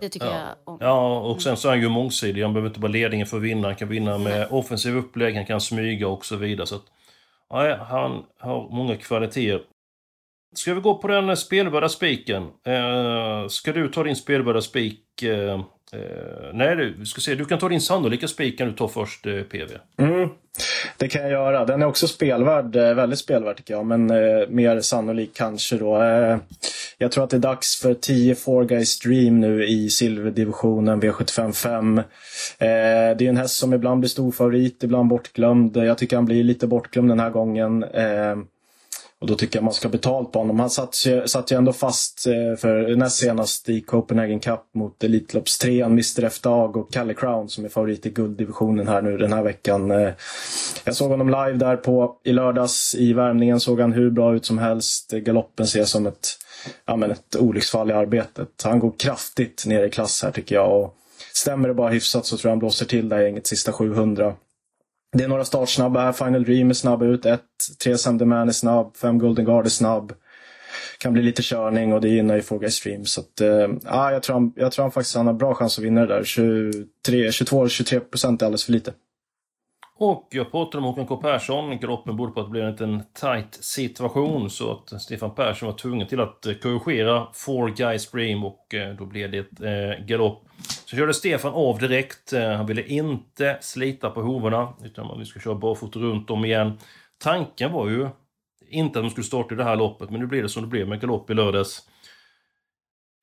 Det 0.00 0.08
tycker 0.08 0.26
ja. 0.26 0.32
jag 0.32 0.74
om. 0.74 0.78
Ja, 0.80 1.18
och 1.18 1.42
sen 1.42 1.56
så 1.56 1.68
är 1.68 1.72
han 1.72 1.80
ju 1.80 1.88
mångsidig. 1.88 2.42
Han 2.42 2.52
behöver 2.52 2.68
inte 2.68 2.80
bara 2.80 2.92
ledningen 2.92 3.26
för 3.26 3.36
att 3.36 3.42
vinna. 3.42 3.68
Han 3.68 3.76
kan 3.76 3.88
vinna 3.88 4.18
med 4.18 4.48
offensiv 4.50 4.96
upplägg, 4.96 5.34
han 5.36 5.46
kan 5.46 5.60
smyga 5.60 6.08
och 6.08 6.26
så 6.26 6.36
vidare. 6.36 6.66
Så 6.66 6.74
att, 6.74 6.84
ja, 7.48 7.76
han 7.76 8.24
har 8.38 8.68
många 8.70 8.96
kvaliteter. 8.96 9.62
Ska 10.54 10.74
vi 10.74 10.80
gå 10.80 10.98
på 10.98 11.08
den 11.08 11.36
spelvärda 11.36 11.88
spiken? 11.88 12.42
Eh, 12.66 13.48
ska 13.48 13.72
du 13.72 13.88
ta 13.88 14.02
din 14.02 14.16
spelvärda 14.16 14.60
spik 14.60 15.22
eh, 15.22 15.64
Eh, 15.92 16.50
nej, 16.52 16.76
du, 16.76 17.06
ska 17.06 17.20
se, 17.20 17.34
du 17.34 17.44
kan 17.44 17.58
ta 17.58 17.68
din 17.68 17.80
sannolika 17.80 18.28
spik 18.28 18.58
kan 18.58 18.66
du 18.66 18.72
ta 18.72 18.88
först, 18.88 19.26
eh, 19.26 19.42
PV. 19.42 19.70
Mm, 19.96 20.28
det 20.96 21.08
kan 21.08 21.22
jag 21.22 21.30
göra. 21.30 21.64
Den 21.64 21.82
är 21.82 21.86
också 21.86 22.08
spelvärd, 22.08 22.76
eh, 22.76 22.94
väldigt 22.94 23.18
spelvärd 23.18 23.56
tycker 23.56 23.74
jag, 23.74 23.86
men 23.86 24.10
eh, 24.10 24.48
mer 24.48 24.80
sannolik 24.80 25.30
kanske 25.34 25.76
då. 25.76 26.02
Eh, 26.02 26.38
jag 26.98 27.12
tror 27.12 27.24
att 27.24 27.30
det 27.30 27.36
är 27.36 27.40
dags 27.40 27.80
för 27.80 27.94
10 27.94 28.34
4 28.34 28.64
Guys 28.64 29.00
Dream 29.00 29.40
nu 29.40 29.66
i 29.66 29.90
silverdivisionen 29.90 31.02
V755. 31.02 31.98
Eh, 31.98 32.04
det 33.16 33.24
är 33.24 33.28
en 33.28 33.36
häst 33.36 33.58
som 33.58 33.74
ibland 33.74 34.00
blir 34.00 34.08
stor 34.08 34.32
favorit, 34.32 34.82
ibland 34.82 35.08
bortglömd. 35.08 35.76
Jag 35.76 35.98
tycker 35.98 36.16
han 36.16 36.24
blir 36.24 36.44
lite 36.44 36.66
bortglömd 36.66 37.10
den 37.10 37.20
här 37.20 37.30
gången. 37.30 37.84
Och 39.20 39.26
då 39.26 39.34
tycker 39.34 39.56
jag 39.56 39.64
man 39.64 39.74
ska 39.74 39.88
ha 39.88 39.92
betalt 39.92 40.32
på 40.32 40.38
honom. 40.38 40.60
Han 40.60 40.70
satt, 40.70 40.94
satt 41.26 41.52
ju 41.52 41.56
ändå 41.56 41.72
fast 41.72 42.26
eh, 42.26 42.56
för 42.58 42.96
näst 42.96 43.16
senast 43.16 43.68
i 43.68 43.80
Copenhagen 43.80 44.40
Cup 44.40 44.60
mot 44.74 45.04
Elitloppstrean 45.04 45.92
Mr 45.92 46.24
F 46.24 46.40
Dag 46.40 46.76
och 46.76 46.92
Calle 46.92 47.14
Crown 47.14 47.48
som 47.48 47.64
är 47.64 47.68
favorit 47.68 48.06
i 48.06 48.10
gulddivisionen 48.10 48.88
här 48.88 49.02
nu 49.02 49.16
den 49.16 49.32
här 49.32 49.42
veckan. 49.42 49.90
Eh, 49.90 50.10
jag 50.84 50.96
såg 50.96 51.10
honom 51.10 51.28
live 51.28 51.52
där 51.52 51.76
på 51.76 52.16
i 52.24 52.32
lördags 52.32 52.94
i 52.94 53.12
värmningen. 53.12 53.60
Såg 53.60 53.80
han 53.80 53.92
hur 53.92 54.10
bra 54.10 54.34
ut 54.34 54.44
som 54.44 54.58
helst. 54.58 55.12
Eh, 55.12 55.18
galoppen 55.18 55.66
ser 55.66 55.84
som 55.84 56.06
ett, 56.06 56.28
ja, 56.86 56.96
men 56.96 57.10
ett 57.10 57.36
olycksfall 57.38 57.90
i 57.90 57.94
arbetet. 57.94 58.48
Han 58.64 58.78
går 58.78 58.92
kraftigt 58.98 59.66
ner 59.66 59.84
i 59.84 59.90
klass 59.90 60.22
här 60.22 60.30
tycker 60.30 60.54
jag. 60.54 60.82
Och 60.82 60.94
stämmer 61.32 61.68
det 61.68 61.74
bara 61.74 61.90
hyfsat 61.90 62.26
så 62.26 62.36
tror 62.36 62.48
jag 62.48 62.52
han 62.52 62.58
blåser 62.58 62.86
till 62.86 63.08
det 63.08 63.22
gänget 63.22 63.46
sista 63.46 63.72
700. 63.72 64.34
Det 65.16 65.24
är 65.24 65.28
några 65.28 65.44
startsnabba 65.44 66.00
här. 66.00 66.12
Final 66.12 66.44
Dream 66.44 66.70
är 66.70 66.74
snabb 66.74 67.02
ut. 67.02 67.26
1. 67.26 67.40
3 67.84 67.98
Sam 67.98 68.18
The 68.18 68.24
Man 68.24 68.48
är 68.48 68.52
snabb. 68.52 68.96
5 68.96 69.18
Golden 69.18 69.44
Guard 69.44 69.66
är 69.66 69.70
snabb. 69.70 70.12
kan 70.98 71.12
bli 71.12 71.22
lite 71.22 71.42
körning 71.42 71.92
och 71.92 72.00
det 72.00 72.08
gynnar 72.08 72.34
ju 72.34 72.42
Four 72.42 72.68
Stream. 72.68 73.04
Så 73.04 73.20
att, 73.20 73.40
äh, 73.40 73.48
jag, 74.12 74.22
tror 74.22 74.34
han, 74.34 74.52
jag 74.56 74.72
tror 74.72 74.84
han 74.84 74.92
faktiskt 74.92 75.16
han 75.16 75.26
har 75.26 75.34
bra 75.34 75.54
chans 75.54 75.78
att 75.78 75.84
vinna 75.84 76.00
det 76.00 76.06
där. 76.06 76.22
22-23 76.22 78.00
procent 78.00 78.42
är 78.42 78.46
alldeles 78.46 78.64
för 78.64 78.72
lite. 78.72 78.92
Och 79.98 80.28
jag 80.30 80.50
pratade 80.50 80.80
med 80.80 80.90
Håkan 80.90 81.06
K 81.06 81.16
Persson. 81.16 81.78
Galoppen 81.78 82.16
borde 82.16 82.32
på 82.32 82.40
att 82.40 82.46
det 82.46 82.50
blev 82.50 82.64
en 82.64 82.70
liten 82.70 83.02
tight 83.20 83.54
situation 83.64 84.50
så 84.50 84.72
att 84.72 85.02
Stefan 85.02 85.34
Persson 85.34 85.66
var 85.66 85.76
tvungen 85.76 86.06
till 86.06 86.20
att 86.20 86.46
eh, 86.46 86.54
korrigera 86.54 87.26
Four 87.32 87.68
Guys 87.68 88.10
Dream 88.10 88.44
och 88.44 88.74
eh, 88.74 88.96
då 88.96 89.06
blev 89.06 89.30
det 89.30 89.38
ett 89.38 89.60
eh, 89.60 90.04
galopp. 90.06 90.44
Så 90.84 90.96
körde 90.96 91.14
Stefan 91.14 91.52
av 91.52 91.78
direkt. 91.78 92.32
Eh, 92.32 92.50
han 92.50 92.66
ville 92.66 92.82
inte 92.82 93.58
slita 93.60 94.10
på 94.10 94.22
hovarna 94.22 94.72
utan 94.84 95.18
vi 95.18 95.24
ska 95.24 95.40
köra 95.40 95.54
barfota 95.54 95.98
runt 95.98 96.30
om 96.30 96.44
igen. 96.44 96.78
Tanken 97.18 97.72
var 97.72 97.88
ju 97.88 98.08
inte 98.70 98.98
att 98.98 99.04
de 99.04 99.10
skulle 99.10 99.24
starta 99.24 99.54
i 99.54 99.58
det 99.58 99.64
här 99.64 99.76
loppet, 99.76 100.10
men 100.10 100.20
nu 100.20 100.26
blev 100.26 100.42
det 100.42 100.48
som 100.48 100.62
det 100.62 100.68
blev 100.68 100.88
med 100.88 101.00
galopp 101.00 101.30
i 101.30 101.34
lördags. 101.34 101.82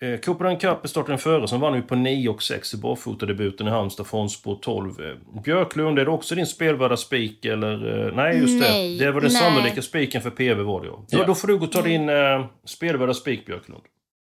Eh, 0.04 0.20
Copenhagen 0.20 0.60
Cup 0.60 0.84
är 0.84 0.88
starten 0.88 1.18
före, 1.18 1.48
som 1.48 1.60
vann 1.60 1.76
ju 1.76 1.82
på 1.82 1.96
9 1.96 2.30
och 2.30 2.44
6 2.44 2.74
i 2.74 2.78
barfotadebuten 2.78 3.68
i 3.68 3.70
Halmstad 3.70 4.08
från 4.08 4.30
spår 4.30 4.60
12. 4.62 5.02
Eh, 5.02 5.42
Björklund, 5.44 6.00
är 6.00 6.06
det 6.06 6.12
också 6.12 6.36
din 6.36 6.48
spelvärda 6.48 6.98
spik 6.98 7.46
eller? 7.46 8.08
Eh, 8.08 8.16
nej, 8.16 8.38
just 8.38 8.62
nej, 8.62 8.98
det. 8.98 9.06
Det 9.06 9.12
var 9.12 9.22
den 9.22 9.32
sannolika 9.32 9.82
spiken 9.82 10.22
för 10.22 10.30
PV 10.30 10.64
var 10.64 10.82
det 10.82 10.88
ja. 10.88 11.06
ja. 11.10 11.26
Då 11.26 11.36
får 11.36 11.48
du 11.48 11.58
gå 11.58 11.66
och 11.66 11.72
ta 11.72 11.82
din 11.82 12.10
eh, 12.10 12.46
spelvärda 12.66 13.14
spik, 13.14 13.46
Björklund. 13.46 13.84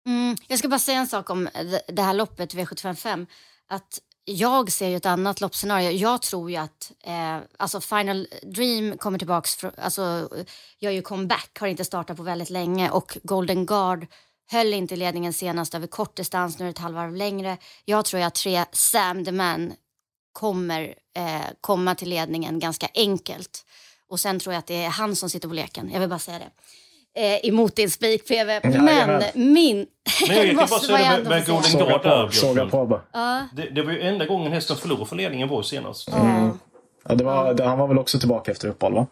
Mm, 0.08 0.36
jag 0.48 0.60
ska 0.60 0.68
bara 0.68 0.80
säga 0.80 1.00
en 1.00 1.08
sak 1.08 1.30
om 1.30 1.50
det 1.88 2.02
här 2.02 2.14
loppet, 2.14 2.56
V755. 2.56 3.26
Att 3.70 4.00
jag 4.26 4.72
ser 4.72 4.88
ju 4.88 4.96
ett 4.96 5.06
annat 5.06 5.42
loppscenario. 5.42 5.92
Jag 5.92 6.22
tror 6.22 6.52
ju 6.52 6.58
att 6.58 6.92
eh, 7.04 7.38
alltså 7.58 7.82
Final 7.82 8.28
Dream 8.44 8.98
kommer 8.98 9.20
tillbaks, 9.20 9.56
för, 9.56 9.72
alltså, 9.78 10.30
gör 10.80 10.92
ju 10.92 11.02
comeback, 11.02 11.58
har 11.60 11.68
inte 11.68 11.86
startat 11.86 12.18
på 12.18 12.24
väldigt 12.24 12.50
länge 12.50 12.90
och 12.90 13.18
Golden 13.24 13.66
Guard 13.66 14.08
höll 14.52 14.74
inte 14.74 14.96
ledningen 14.96 15.34
senast 15.34 15.76
över 15.76 15.88
kort 15.88 16.16
distans, 16.16 16.60
nu 16.60 16.66
är 16.66 16.68
det 16.68 16.72
ett 16.72 16.78
halvvarv 16.80 17.16
längre. 17.16 17.58
Jag 17.86 18.06
tror 18.06 18.22
att 18.22 18.36
tre 18.36 18.66
Sam 18.72 19.26
the 19.26 19.32
Man 19.32 19.74
kommer 20.34 20.82
eh, 21.18 21.42
komma 21.62 21.96
till 21.96 22.10
ledningen 22.10 22.60
ganska 22.60 22.88
enkelt. 22.96 23.66
Och 24.10 24.20
sen 24.20 24.40
tror 24.40 24.54
jag 24.54 24.60
att 24.60 24.68
det 24.68 24.84
är 24.84 24.90
han 24.90 25.16
som 25.16 25.30
sitter 25.30 25.48
på 25.48 25.54
leken. 25.54 25.90
Jag 25.94 26.00
vill 26.00 26.10
bara 26.10 26.20
säga 26.20 26.40
det 26.40 26.46
eh, 27.36 27.50
emot 27.50 27.76
din 27.76 27.90
spik-PV. 27.92 28.60
Men 28.64 28.74
Jajamän. 28.88 29.24
min... 29.34 29.86
Men 30.28 30.38
jag 30.38 30.46
kan 30.48 30.56
bara 30.56 30.68
måste 30.68 30.86
säga 30.88 31.12
det 31.12 31.18
ju 31.24 31.30
med. 31.30 31.46
Golden 31.46 31.72
Guard 31.88 32.04
där, 32.04 32.30
Såga 32.30 32.66
på 32.66 32.86
bara. 32.86 33.48
Det, 33.54 33.70
det 33.70 33.82
var 33.82 33.92
ju 33.92 34.02
enda 34.02 34.26
gången 34.26 34.52
hästen 34.52 34.78
förlorade 34.78 35.06
för 35.06 35.16
ledningen 35.16 35.48
var 35.48 35.62
senast. 35.62 36.10
ja. 36.12 36.52
Ja, 37.10 37.16
det 37.16 37.24
var, 37.24 37.54
det, 37.54 37.64
han 37.64 37.80
var 37.80 37.88
väl 37.88 37.98
också 37.98 38.20
tillbaka 38.20 38.52
efter 38.52 38.68
uppehåll 38.68 38.94
va? 38.94 39.08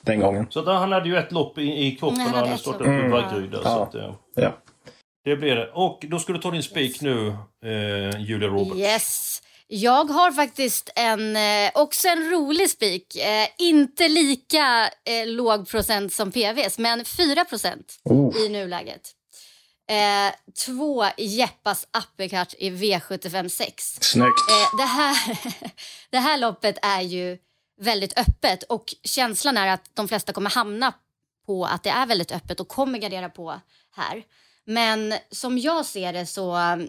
Den 0.00 0.20
gången. 0.20 0.46
Så 0.50 0.60
att 0.60 0.66
han 0.66 0.92
hade 0.92 1.08
ju 1.08 1.16
ett 1.16 1.32
lopp 1.32 1.58
i, 1.58 1.86
i 1.86 1.96
kroppen 1.96 2.18
när 2.18 2.46
han 2.46 2.58
startade 2.58 2.84
upp 2.84 2.90
i 2.90 2.92
Mm. 3.06 3.10
Vaggeryd. 3.10 3.50
där, 3.50 3.60
Ja. 3.64 3.74
Så 3.74 3.82
att, 3.82 3.94
eh, 3.94 4.14
Ja. 4.34 4.52
Det 5.24 5.36
blir 5.36 5.56
det. 5.56 5.70
Och 5.72 6.04
då 6.08 6.18
ska 6.18 6.32
du 6.32 6.38
ta 6.38 6.50
din 6.50 6.62
spik 6.62 7.00
nu, 7.00 7.28
eh, 7.64 8.20
Julia 8.20 8.48
Roberts. 8.48 8.80
Yes. 8.80 9.42
Jag 9.66 10.04
har 10.04 10.32
faktiskt 10.32 10.90
en, 10.96 11.36
eh, 11.36 11.70
också 11.74 12.08
en 12.08 12.30
rolig 12.30 12.70
spik. 12.70 13.16
Eh, 13.16 13.48
inte 13.58 14.08
lika 14.08 14.90
eh, 15.04 15.26
låg 15.26 15.68
procent 15.68 16.12
som 16.12 16.32
PVs, 16.32 16.78
men 16.78 17.04
4 17.04 17.44
procent 17.44 17.98
Oh. 18.04 18.36
i 18.36 18.48
nuläget. 18.48 19.10
Eh, 19.90 20.34
två 20.66 21.04
Jeppas 21.16 21.86
uppercut 21.98 22.54
i 22.58 22.70
V75 22.70 23.48
6. 23.48 23.98
Snyggt. 24.00 24.50
Eh, 24.50 24.76
det, 24.78 24.84
här, 24.84 25.16
det 26.10 26.18
här 26.18 26.38
loppet 26.38 26.78
är 26.82 27.00
ju 27.00 27.38
väldigt 27.80 28.18
öppet 28.18 28.62
och 28.62 28.94
känslan 29.04 29.56
är 29.56 29.66
att 29.68 29.90
de 29.94 30.08
flesta 30.08 30.32
kommer 30.32 30.50
hamna 30.50 30.92
på 31.46 31.64
att 31.66 31.82
det 31.82 31.90
är 31.90 32.06
väldigt 32.06 32.32
öppet 32.32 32.60
och 32.60 32.68
kommer 32.68 32.98
gardera 32.98 33.28
på 33.28 33.60
här. 33.96 34.22
Men 34.66 35.14
som 35.30 35.58
jag 35.58 35.86
ser 35.86 36.12
det 36.12 36.26
så 36.26 36.56
um, 36.56 36.88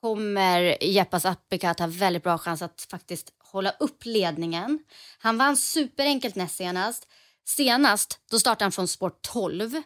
kommer 0.00 0.84
Jeppas 0.84 1.24
uppercut 1.24 1.78
ha 1.78 1.86
väldigt 1.86 2.22
bra 2.22 2.38
chans 2.38 2.62
att 2.62 2.86
faktiskt 2.90 3.32
hålla 3.38 3.70
upp 3.70 4.04
ledningen. 4.04 4.78
Han 5.18 5.38
vann 5.38 5.56
superenkelt 5.56 6.34
näst 6.34 6.56
senast. 6.56 7.08
Senast 7.44 8.20
då 8.30 8.38
startade 8.38 8.64
han 8.64 8.72
från 8.72 8.88
sport 8.88 9.22
12 9.22 9.82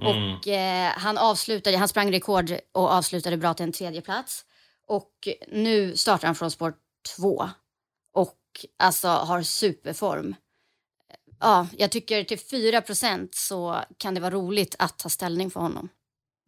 och 0.00 0.48
eh, 0.48 0.92
han 0.96 1.18
avslutade, 1.18 1.76
han 1.76 1.88
sprang 1.88 2.12
rekord 2.12 2.50
och 2.72 2.90
avslutade 2.90 3.36
bra 3.36 3.54
till 3.54 3.64
en 3.64 3.72
tredje 3.72 4.00
plats. 4.00 4.44
Och 4.86 5.28
nu 5.48 5.96
startar 5.96 6.26
han 6.26 6.34
från 6.34 6.50
sport 6.50 6.78
2 7.16 7.50
och 8.12 8.38
alltså 8.78 9.08
har 9.08 9.42
superform. 9.42 10.34
Ja, 11.40 11.66
jag 11.78 11.90
tycker 11.90 12.24
till 12.24 12.38
4% 12.38 13.28
så 13.32 13.80
kan 13.98 14.14
det 14.14 14.20
vara 14.20 14.34
roligt 14.34 14.74
att 14.78 14.98
ta 14.98 15.08
ställning 15.08 15.50
för 15.50 15.60
honom. 15.60 15.88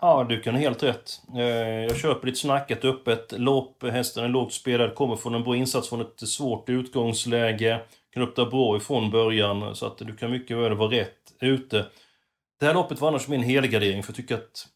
Ja, 0.00 0.26
du 0.28 0.40
kan 0.40 0.54
ha 0.54 0.60
helt 0.60 0.82
rätt. 0.82 1.20
Eh, 1.36 1.42
Jag 1.84 1.96
köper 1.96 2.26
ditt 2.26 2.38
snack, 2.38 2.70
ett 2.70 2.84
öppet 2.84 3.32
lopp. 3.36 3.82
Hästen 3.82 4.24
är 4.24 4.28
lågt 4.28 4.52
spelad, 4.52 4.94
kommer 4.94 5.16
från 5.16 5.34
en 5.34 5.44
bra 5.44 5.56
insats 5.56 5.88
från 5.88 6.00
ett 6.00 6.28
svårt 6.28 6.68
utgångsläge. 6.68 7.80
Kan 8.14 8.22
öppna 8.22 8.44
bra 8.44 8.76
ifrån 8.76 9.10
början, 9.10 9.76
så 9.76 9.86
att 9.86 9.98
du 9.98 10.16
kan 10.16 10.30
mycket 10.30 10.56
väl 10.56 10.74
vara 10.74 10.90
rätt 10.90 11.14
ute. 11.40 11.86
Det 12.60 12.66
här 12.66 12.74
loppet 12.74 13.00
var 13.00 13.08
annars 13.08 13.28
min 13.28 13.42
helgardering, 13.42 14.02
för 14.02 14.10
jag 14.12 14.16
tycker 14.16 14.34
att... 14.34 14.66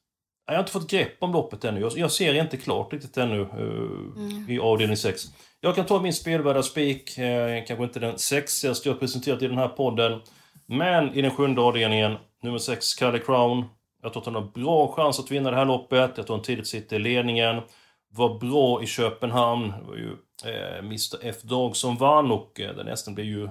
Jag 0.46 0.54
har 0.54 0.60
inte 0.60 0.72
fått 0.72 0.90
grepp 0.90 1.16
om 1.18 1.32
loppet 1.32 1.64
ännu. 1.64 1.90
Jag, 1.96 2.12
ser 2.12 2.34
inte 2.34 2.56
klart 2.56 2.92
riktigt 2.92 3.16
ännu 3.16 3.40
eh, 3.42 4.54
i 4.54 4.58
avdelning 4.58 4.96
6. 4.96 5.22
Jag 5.60 5.74
kan 5.74 5.86
ta 5.86 6.00
min 6.02 6.12
spelvärda 6.12 6.62
spik, 6.62 7.18
eh, 7.18 7.64
kanske 7.66 7.84
inte 7.84 8.00
den 8.00 8.18
sexigaste 8.18 8.88
jag 8.88 9.00
presenterat 9.00 9.42
i 9.42 9.46
den 9.46 9.58
här 9.58 9.68
podden. 9.68 10.20
Men 10.66 11.14
i 11.14 11.22
den 11.22 11.30
sjunde 11.30 11.60
avdelningen, 11.60 12.16
nummer 12.42 12.58
6, 12.58 12.94
Kalle 12.94 13.18
Crown. 13.18 13.64
Jag 14.02 14.12
tror 14.12 14.20
att 14.20 14.26
han 14.26 14.34
har 14.34 14.50
bra 14.54 14.92
chans 14.92 15.18
att 15.20 15.30
vinna 15.30 15.50
det 15.50 15.56
här 15.56 15.64
loppet. 15.64 16.12
Jag 16.16 16.26
tror 16.26 16.36
han 16.36 16.44
tidigt 16.44 16.66
sitter 16.66 16.96
i 16.96 16.98
ledningen. 16.98 17.60
Var 18.08 18.38
bra 18.38 18.82
i 18.82 18.86
Köpenhamn. 18.86 19.68
Det 19.68 19.86
var 19.88 19.96
ju 19.96 20.16
eh, 20.44 20.78
Mr 20.78 21.18
F 21.22 21.42
Dag 21.42 21.76
som 21.76 21.96
vann 21.96 22.30
och 22.30 22.60
eh, 22.60 22.76
den 22.76 22.86
hästen 22.86 23.14
blev 23.14 23.26
ju 23.26 23.44
eh, 23.44 23.50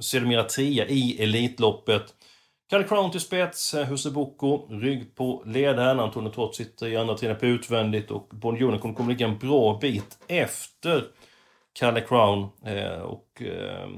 sedermera 0.00 0.44
trea 0.44 0.86
i 0.86 1.22
Elitloppet. 1.22 2.14
Kalle 2.70 2.84
Crown 2.84 3.10
till 3.10 3.20
spets, 3.20 3.74
eh, 3.74 3.86
Husse 3.86 4.10
Boko, 4.10 4.66
rygg 4.70 5.14
på 5.14 5.42
ledaren. 5.46 6.00
Antonio 6.00 6.30
Trott 6.30 6.54
sitter 6.56 6.86
i 6.86 6.96
andra 6.96 7.14
tiden 7.14 7.36
på 7.36 7.46
utvändigt 7.46 8.10
och 8.10 8.28
Bon 8.32 8.62
Unicorn 8.62 8.94
kommer 8.94 9.10
ligga 9.10 9.26
en 9.26 9.38
bra 9.38 9.78
bit 9.80 10.18
efter 10.28 11.04
Kalle 11.78 12.00
Crown. 12.00 12.48
Eh, 12.64 13.00
och, 13.00 13.42
eh, 13.42 13.88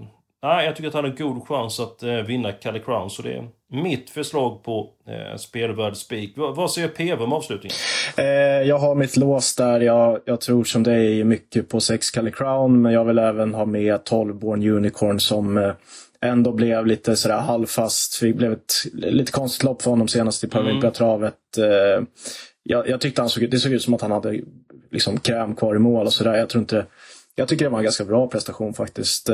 jag 0.40 0.76
tycker 0.76 0.88
att 0.88 0.94
han 0.94 1.04
har 1.04 1.16
god 1.16 1.48
chans 1.48 1.80
att 1.80 2.02
eh, 2.02 2.14
vinna 2.14 2.52
Kalle 2.52 2.78
Crown. 2.78 3.10
Så 3.10 3.22
det 3.22 3.48
mitt 3.70 4.10
förslag 4.10 4.62
på 4.62 4.90
eh, 5.06 5.36
spelvärd 5.36 5.96
spik. 5.96 6.32
Vad, 6.36 6.70
säger 6.70 6.88
PV 6.88 7.24
om 7.24 7.32
avslutningen? 7.32 7.76
Eh, 8.16 8.24
jag 8.68 8.78
har 8.78 8.94
mitt 8.94 9.16
lås 9.16 9.56
där. 9.56 9.80
Jag, 9.80 10.20
jag 10.24 10.40
tror 10.40 10.64
som 10.64 10.82
är 10.82 11.24
mycket 11.24 11.68
på 11.68 11.80
6 11.80 12.10
Kalle 12.10 12.30
Crown, 12.30 12.82
men 12.82 12.92
jag 12.92 13.04
vill 13.04 13.18
även 13.18 13.54
ha 13.54 13.64
med 13.64 14.04
12 14.04 14.34
Born 14.34 14.68
Unicorn 14.68 15.20
som 15.20 15.58
eh, 15.58 15.72
ändå 16.20 16.52
blev 16.52 16.86
lite 16.86 17.16
sådär 17.16 17.38
halvfast. 17.38 18.20
Det 18.20 18.32
blev 18.32 18.52
ett 18.52 18.74
lite 18.92 19.32
konstigt 19.32 19.62
lopp 19.62 19.82
för 19.82 19.90
honom 19.90 20.08
senast 20.08 20.44
i 20.44 20.48
Paralympiatravet. 20.48 21.58
Eh, 21.58 22.04
jag, 22.62 22.88
jag 22.88 23.00
tyckte 23.00 23.22
han 23.22 23.28
såg, 23.28 23.50
det 23.50 23.58
såg 23.58 23.72
ut 23.72 23.82
som 23.82 23.94
att 23.94 24.00
han 24.02 24.10
hade 24.10 24.40
liksom 24.90 25.20
kräm 25.20 25.54
kvar 25.54 25.76
i 25.76 25.78
mål 25.78 26.06
och 26.06 26.12
sådär. 26.12 26.34
Jag 26.34 26.48
tror 26.48 26.60
inte 26.60 26.86
jag 27.34 27.48
tycker 27.48 27.64
det 27.64 27.70
var 27.70 27.78
en 27.78 27.84
ganska 27.84 28.04
bra 28.04 28.28
prestation 28.28 28.74
faktiskt. 28.74 29.30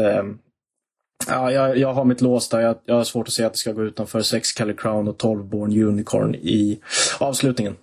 Ja, 1.29 1.53
jag, 1.53 1.79
jag 1.79 1.93
har 1.93 2.05
mitt 2.05 2.21
lås 2.21 2.49
där. 2.49 2.61
Jag, 2.61 2.77
jag 2.85 2.95
har 2.95 3.05
svårt 3.05 3.29
att 3.29 3.35
se 3.35 3.45
att 3.45 3.53
det 3.53 3.59
ska 3.59 3.73
gå 3.73 3.83
utanför 3.83 4.23
6 4.23 4.53
Kalle 4.53 4.75
Crown 4.75 5.09
och 5.09 5.19
12 5.19 5.45
Born 5.45 5.83
Unicorn 5.83 6.35
i 6.35 6.81
avslutningen. 7.21 7.77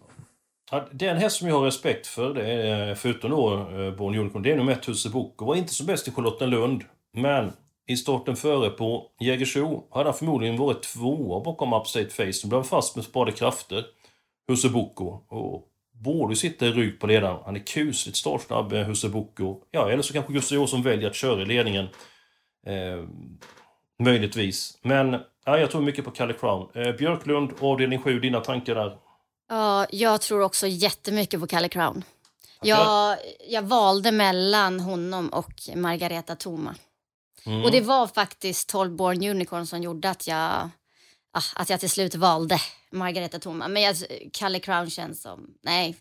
Ja, 0.71 0.87
den 0.91 1.17
häst 1.17 1.37
som 1.37 1.47
jag 1.47 1.55
har 1.55 1.65
respekt 1.65 2.07
för, 2.07 2.33
det 2.33 2.45
är, 2.45 2.89
eh, 2.89 2.95
förutom 2.95 3.31
då 3.31 3.53
eh, 3.53 3.95
Born 3.95 4.15
Unicorn, 4.15 4.43
det 4.43 4.51
är 4.51 4.57
nummer 4.57 4.71
ett 4.71 4.85
Husse 4.85 5.09
Boko. 5.09 5.45
Var 5.45 5.55
inte 5.55 5.73
som 5.73 5.85
bäst 5.85 6.07
i 6.07 6.11
Charlottenlund, 6.11 6.83
men 7.17 7.51
i 7.87 7.97
starten 7.97 8.35
före 8.35 8.69
på 8.69 9.03
Jägersro 9.19 9.87
hade 9.91 10.09
han 10.09 10.17
förmodligen 10.17 10.57
varit 10.57 10.83
tvåa 10.83 11.43
bakom 11.43 11.73
Upstate 11.73 12.09
Face. 12.09 12.39
Nu 12.43 12.49
blev 12.49 12.53
han 12.53 12.63
fast 12.63 12.95
med 12.95 13.05
sparade 13.05 13.31
krafter, 13.31 13.85
Husse 14.47 14.69
Boko. 14.69 15.05
Och 15.27 15.67
borde 16.03 16.35
sitta 16.35 16.65
i 16.65 16.71
rygg 16.71 16.99
på 16.99 17.07
ledaren. 17.07 17.37
Han 17.45 17.55
är 17.55 17.59
kusligt 17.59 18.17
startsnabb, 18.17 18.73
eh, 18.73 18.83
Husse 18.83 19.09
Boko. 19.09 19.57
Ja, 19.71 19.89
eller 19.89 20.01
så 20.01 20.13
kanske 20.13 20.33
Gustav 20.33 20.55
Jonsson 20.55 20.83
väljer 20.83 21.09
att 21.09 21.15
köra 21.15 21.41
i 21.41 21.45
ledningen. 21.45 21.87
Eh, 22.65 23.08
möjligtvis. 24.00 24.77
Men 24.82 25.20
ja, 25.46 25.60
jag 25.60 25.72
tror 25.72 25.82
mycket 25.82 26.05
på 26.05 26.12
Kalle 26.12 26.34
Crown. 26.34 26.70
Eh, 26.75 26.91
Björklund, 26.96 27.53
avdelning 27.60 28.00
7, 28.00 28.20
dina 28.20 28.39
tankar 28.39 28.75
där? 28.75 28.98
Ja, 29.50 29.86
jag 29.91 30.22
tror 30.22 30.41
också 30.41 30.67
jättemycket 30.67 31.39
på 31.39 31.48
Kalle 31.48 31.70
Crown. 31.70 32.03
Jag, 32.62 33.17
jag 33.50 33.62
valde 33.62 34.12
mellan 34.12 34.79
honom 34.79 35.29
och 35.29 35.53
Margareta 35.75 36.36
Thoma. 36.36 36.75
Mm. 37.46 37.63
Och 37.63 37.72
det 37.72 37.82
var 37.82 38.08
faktiskt 38.08 38.70
12 38.70 38.96
Born 38.96 39.24
Unicorn 39.24 39.65
som 39.65 39.82
gjorde 39.82 40.10
att 40.10 40.27
jag, 40.27 40.70
ah, 41.32 41.43
att 41.55 41.70
jag 41.70 41.79
till 41.79 41.89
slut 41.89 42.15
valde 42.15 42.58
Margareta 42.91 43.39
Thoma. 43.39 43.67
Men 43.67 43.84
jag, 43.84 43.96
Kalle 44.34 44.60
Crown 44.60 44.89
känns 44.89 45.22
som, 45.22 45.48
nej, 45.62 45.96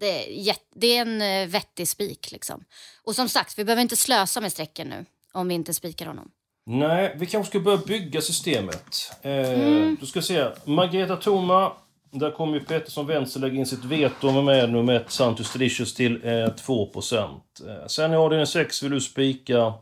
det, 0.00 0.48
är 0.48 0.56
det 0.74 0.86
är 0.86 1.00
en 1.00 1.22
eh, 1.22 1.48
vettig 1.48 1.88
spik 1.88 2.32
liksom. 2.32 2.64
Och 3.02 3.16
som 3.16 3.28
sagt, 3.28 3.58
vi 3.58 3.64
behöver 3.64 3.82
inte 3.82 3.96
slösa 3.96 4.40
med 4.40 4.52
strecken 4.52 4.88
nu 4.88 5.04
om 5.32 5.48
vi 5.48 5.54
inte 5.54 5.74
spikar 5.74 6.06
honom. 6.06 6.30
Nej, 6.66 7.16
vi 7.18 7.26
kanske 7.26 7.50
ska 7.50 7.60
börja 7.60 7.78
bygga 7.86 8.20
systemet. 8.20 9.12
Eh, 9.22 9.50
Mm. 9.60 9.96
Du 10.00 10.06
ska 10.06 10.22
se. 10.22 10.46
Margareta 10.64 11.16
Thoma 11.16 11.72
Där 12.12 12.30
kommer 12.30 12.54
ju 12.54 12.60
Pettersson 12.64 13.06
Vänster 13.06 13.40
lägga 13.40 13.54
in 13.54 13.66
sitt 13.66 13.84
veto 13.84 14.30
med, 14.32 14.44
med 14.44 14.72
nummer 14.72 14.94
1, 14.94 15.10
Santos 15.10 15.52
Delicious, 15.52 15.94
till 15.94 16.24
eh, 16.24 16.28
2%. 16.28 17.40
Eh, 17.68 17.86
sen 17.86 18.12
i 18.12 18.16
avdelning 18.16 18.46
6 18.46 18.82
vill 18.82 18.90
du 18.90 19.00
spika 19.00 19.72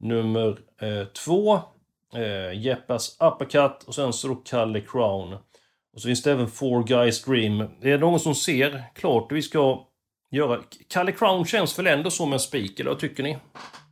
nummer 0.00 0.58
2, 1.24 1.60
eh, 2.14 2.20
eh, 2.22 2.52
Jeppas 2.62 3.16
Uppercut 3.20 3.82
och 3.86 3.94
sen 3.94 4.12
så 4.12 4.28
då 4.28 4.34
Kalle 4.34 4.80
Crown. 4.80 5.32
Och 5.94 6.00
så 6.00 6.06
finns 6.06 6.22
det 6.22 6.32
även 6.32 6.48
Four 6.48 6.84
Guys 6.84 7.24
Dream. 7.24 7.64
Det 7.82 7.90
är 7.90 7.98
någon 7.98 8.20
som 8.20 8.34
ser 8.34 8.84
klart 8.94 9.32
vi 9.32 9.42
ska 9.42 9.86
göra. 10.30 10.60
Kalle 10.88 11.12
Crown 11.12 11.44
känns 11.44 11.78
väl 11.78 11.86
ändå 11.86 12.10
som 12.10 12.32
en 12.32 12.40
spik, 12.40 12.80
eller 12.80 12.90
vad 12.90 12.98
tycker 13.00 13.22
ni? 13.22 13.38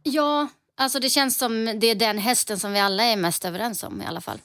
Ja, 0.03 0.49
alltså 0.79 1.01
det 1.01 1.09
känns 1.09 1.39
som 1.39 1.79
det 1.81 1.87
är 1.91 1.95
den 1.95 2.19
hästen 2.19 2.59
som 2.59 2.73
vi 2.73 2.81
alla 2.81 3.03
är 3.03 3.17
mest 3.17 3.45
överens 3.45 3.83
om 3.83 4.03
i 4.03 4.07
alla 4.07 4.21
fall. 4.21 4.39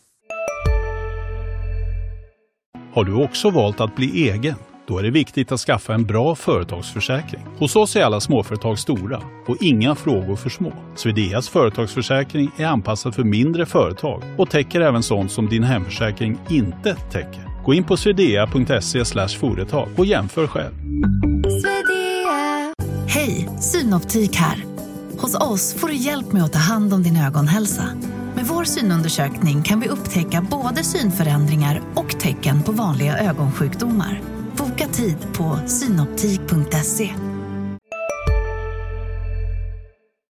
Har 2.94 3.04
du 3.04 3.14
också 3.24 3.50
valt 3.50 3.82
att 3.82 3.96
bli 3.96 4.30
egen? 4.30 4.56
Då 4.88 4.98
är 4.98 5.04
det 5.04 5.12
viktigt 5.12 5.52
att 5.52 5.60
skaffa 5.60 5.94
en 5.94 6.06
bra 6.06 6.36
företagsförsäkring. 6.36 7.42
Hos 7.58 7.76
oss 7.76 7.96
är 7.96 8.04
alla 8.04 8.20
småföretag 8.20 8.80
stora 8.80 9.22
och 9.48 9.58
inga 9.62 9.96
frågor 9.96 10.36
för 10.36 10.50
små. 10.50 10.74
Swedeas 10.96 11.50
företagsförsäkring 11.50 12.52
är 12.58 12.66
anpassad 12.66 13.16
för 13.16 13.24
mindre 13.24 13.66
företag 13.66 14.24
och 14.38 14.50
täcker 14.50 14.82
även 14.82 15.04
sånt 15.04 15.32
som 15.32 15.50
din 15.50 15.64
hemförsäkring 15.64 16.38
inte 16.50 16.96
täcker. 16.96 17.64
Gå 17.66 17.74
in 17.74 17.84
på 17.84 17.98
swedea.se 17.98 19.28
företag 19.28 19.90
och 19.98 20.06
jämför 20.06 20.48
själv. 20.48 20.74
Hej, 23.08 23.50
Synoptik 23.60 24.36
här. 24.36 24.73
Hos 25.24 25.36
oss 25.36 25.74
får 25.74 25.88
du 25.88 25.96
hjälp 25.96 26.32
med 26.32 26.44
att 26.44 26.54
ta 26.54 26.60
hand 26.60 26.94
om 26.94 27.04
din 27.04 27.18
ögonhälsa. 27.18 27.84
Med 28.36 28.46
vår 28.46 28.64
synundersökning 28.64 29.64
kan 29.64 29.80
vi 29.80 29.90
upptäcka 29.90 30.48
både 30.52 30.84
synförändringar 30.84 31.82
och 31.96 32.20
tecken 32.20 32.64
på 32.64 32.72
vanliga 32.72 33.18
ögonsjukdomar. 33.18 34.22
Boka 34.58 34.88
tid 34.88 35.18
på 35.38 35.60
synoptik.se. 35.68 37.10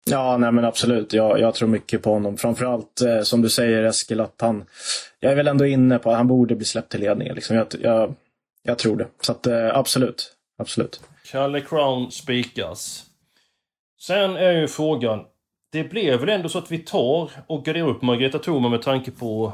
Ja, 0.09 0.37
nej 0.37 0.51
men 0.51 0.65
absolut. 0.65 1.13
Jag, 1.13 1.39
jag 1.39 1.53
tror 1.53 1.69
mycket 1.69 2.01
på 2.01 2.13
honom. 2.13 2.37
Framförallt 2.37 3.01
eh, 3.01 3.21
som 3.21 3.41
du 3.41 3.49
säger 3.49 3.83
Eskil, 3.83 4.19
att 4.19 4.41
han... 4.41 4.63
Jag 5.19 5.31
är 5.31 5.35
väl 5.35 5.47
ändå 5.47 5.65
inne 5.65 5.99
på 5.99 6.11
att 6.11 6.17
han 6.17 6.27
borde 6.27 6.55
bli 6.55 6.65
släppt 6.65 6.91
till 6.91 6.99
ledningen. 6.99 7.35
Liksom. 7.35 7.55
Jag, 7.55 7.67
jag, 7.81 8.13
jag 8.63 8.77
tror 8.77 8.97
det. 8.97 9.07
Så 9.21 9.31
att, 9.31 9.47
eh, 9.47 9.77
absolut. 9.77 10.33
Absolut. 10.57 11.01
Kalle 11.31 11.61
Crown 11.61 12.11
spikas. 12.11 13.05
Sen 14.03 14.35
är 14.35 14.51
ju 14.51 14.67
frågan. 14.67 15.25
Det 15.71 15.83
blev 15.83 16.19
väl 16.19 16.29
ändå 16.29 16.49
så 16.49 16.57
att 16.57 16.71
vi 16.71 16.79
tar 16.79 17.31
och 17.47 17.65
garderar 17.65 17.87
upp 17.87 18.01
Margareta 18.01 18.39
Thoma 18.39 18.69
med 18.69 18.81
tanke 18.81 19.11
på 19.11 19.53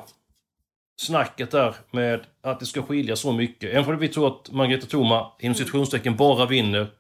snacket 1.02 1.52
där 1.52 1.76
med 1.92 2.26
att 2.42 2.60
det 2.60 2.66
ska 2.66 2.82
skilja 2.82 3.16
så 3.16 3.32
mycket. 3.32 3.74
Även 3.74 3.94
om 3.94 4.00
vi 4.00 4.08
tror 4.08 4.28
att 4.28 4.52
Margareta 4.52 4.88
Thoma 4.88 5.32
inom 5.40 5.56
citationstecken 5.56 6.16
bara 6.16 6.46
vinner 6.46 6.92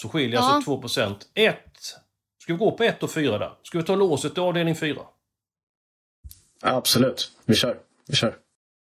så 0.00 0.08
skiljer 0.08 0.40
Ja. 0.40 0.52
alltså 0.52 0.70
2%. 0.70 1.16
1. 1.34 1.56
Ska 2.38 2.52
vi 2.52 2.58
gå 2.58 2.72
på 2.72 2.84
1 2.84 3.02
och 3.02 3.10
4 3.10 3.38
där? 3.38 3.52
Ska 3.62 3.78
vi 3.78 3.84
ta 3.84 3.94
låset 3.94 4.38
i 4.38 4.40
avdelning 4.40 4.76
4? 4.76 5.00
Absolut. 6.62 7.32
Vi 7.44 7.54
kör. 7.54 7.78
Vi 8.06 8.16
kör. 8.16 8.36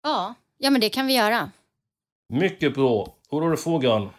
Ja, 0.03 0.33
ja 0.57 0.69
men 0.69 0.81
det 0.81 0.89
kan 0.89 1.07
vi 1.07 1.15
göra. 1.15 1.51
Mycket 2.29 2.73
bra. 2.73 3.15
Och 3.29 3.41
då 3.41 3.51
är 3.51 3.55
frågan. 3.55 4.09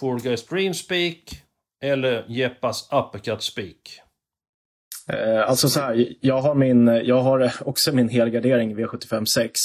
Four 0.00 0.18
Guys 0.18 0.46
Dream 0.46 0.74
Speak 0.74 1.43
eller 1.84 2.24
Jeppas 2.28 2.88
Uppercut-spik? 2.92 4.00
Eh, 5.08 5.48
alltså 5.48 5.68
så 5.68 5.80
här, 5.80 6.06
jag 6.20 6.40
har, 6.40 6.54
min, 6.54 6.86
jag 6.86 7.20
har 7.20 7.52
också 7.64 7.92
min 7.92 8.08
helgardering 8.08 8.76
V75 8.76 9.24
6. 9.24 9.60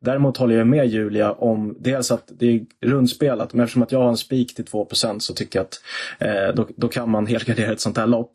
Däremot 0.00 0.36
håller 0.36 0.56
jag 0.56 0.66
med 0.66 0.86
Julia 0.86 1.32
om 1.32 1.76
dels 1.80 2.10
att 2.10 2.32
det 2.38 2.46
är 2.46 2.60
rundspelat, 2.86 3.52
men 3.52 3.64
eftersom 3.64 3.82
att 3.82 3.92
jag 3.92 3.98
har 3.98 4.08
en 4.08 4.16
spik 4.16 4.54
till 4.54 4.64
2% 4.64 5.18
så 5.18 5.34
tycker 5.34 5.58
jag 5.58 5.66
att 5.66 5.80
eh, 6.18 6.54
då, 6.54 6.68
då 6.76 6.88
kan 6.88 7.10
man 7.10 7.26
helgardera 7.26 7.72
ett 7.72 7.80
sånt 7.80 7.96
här 7.96 8.06
lopp. 8.06 8.32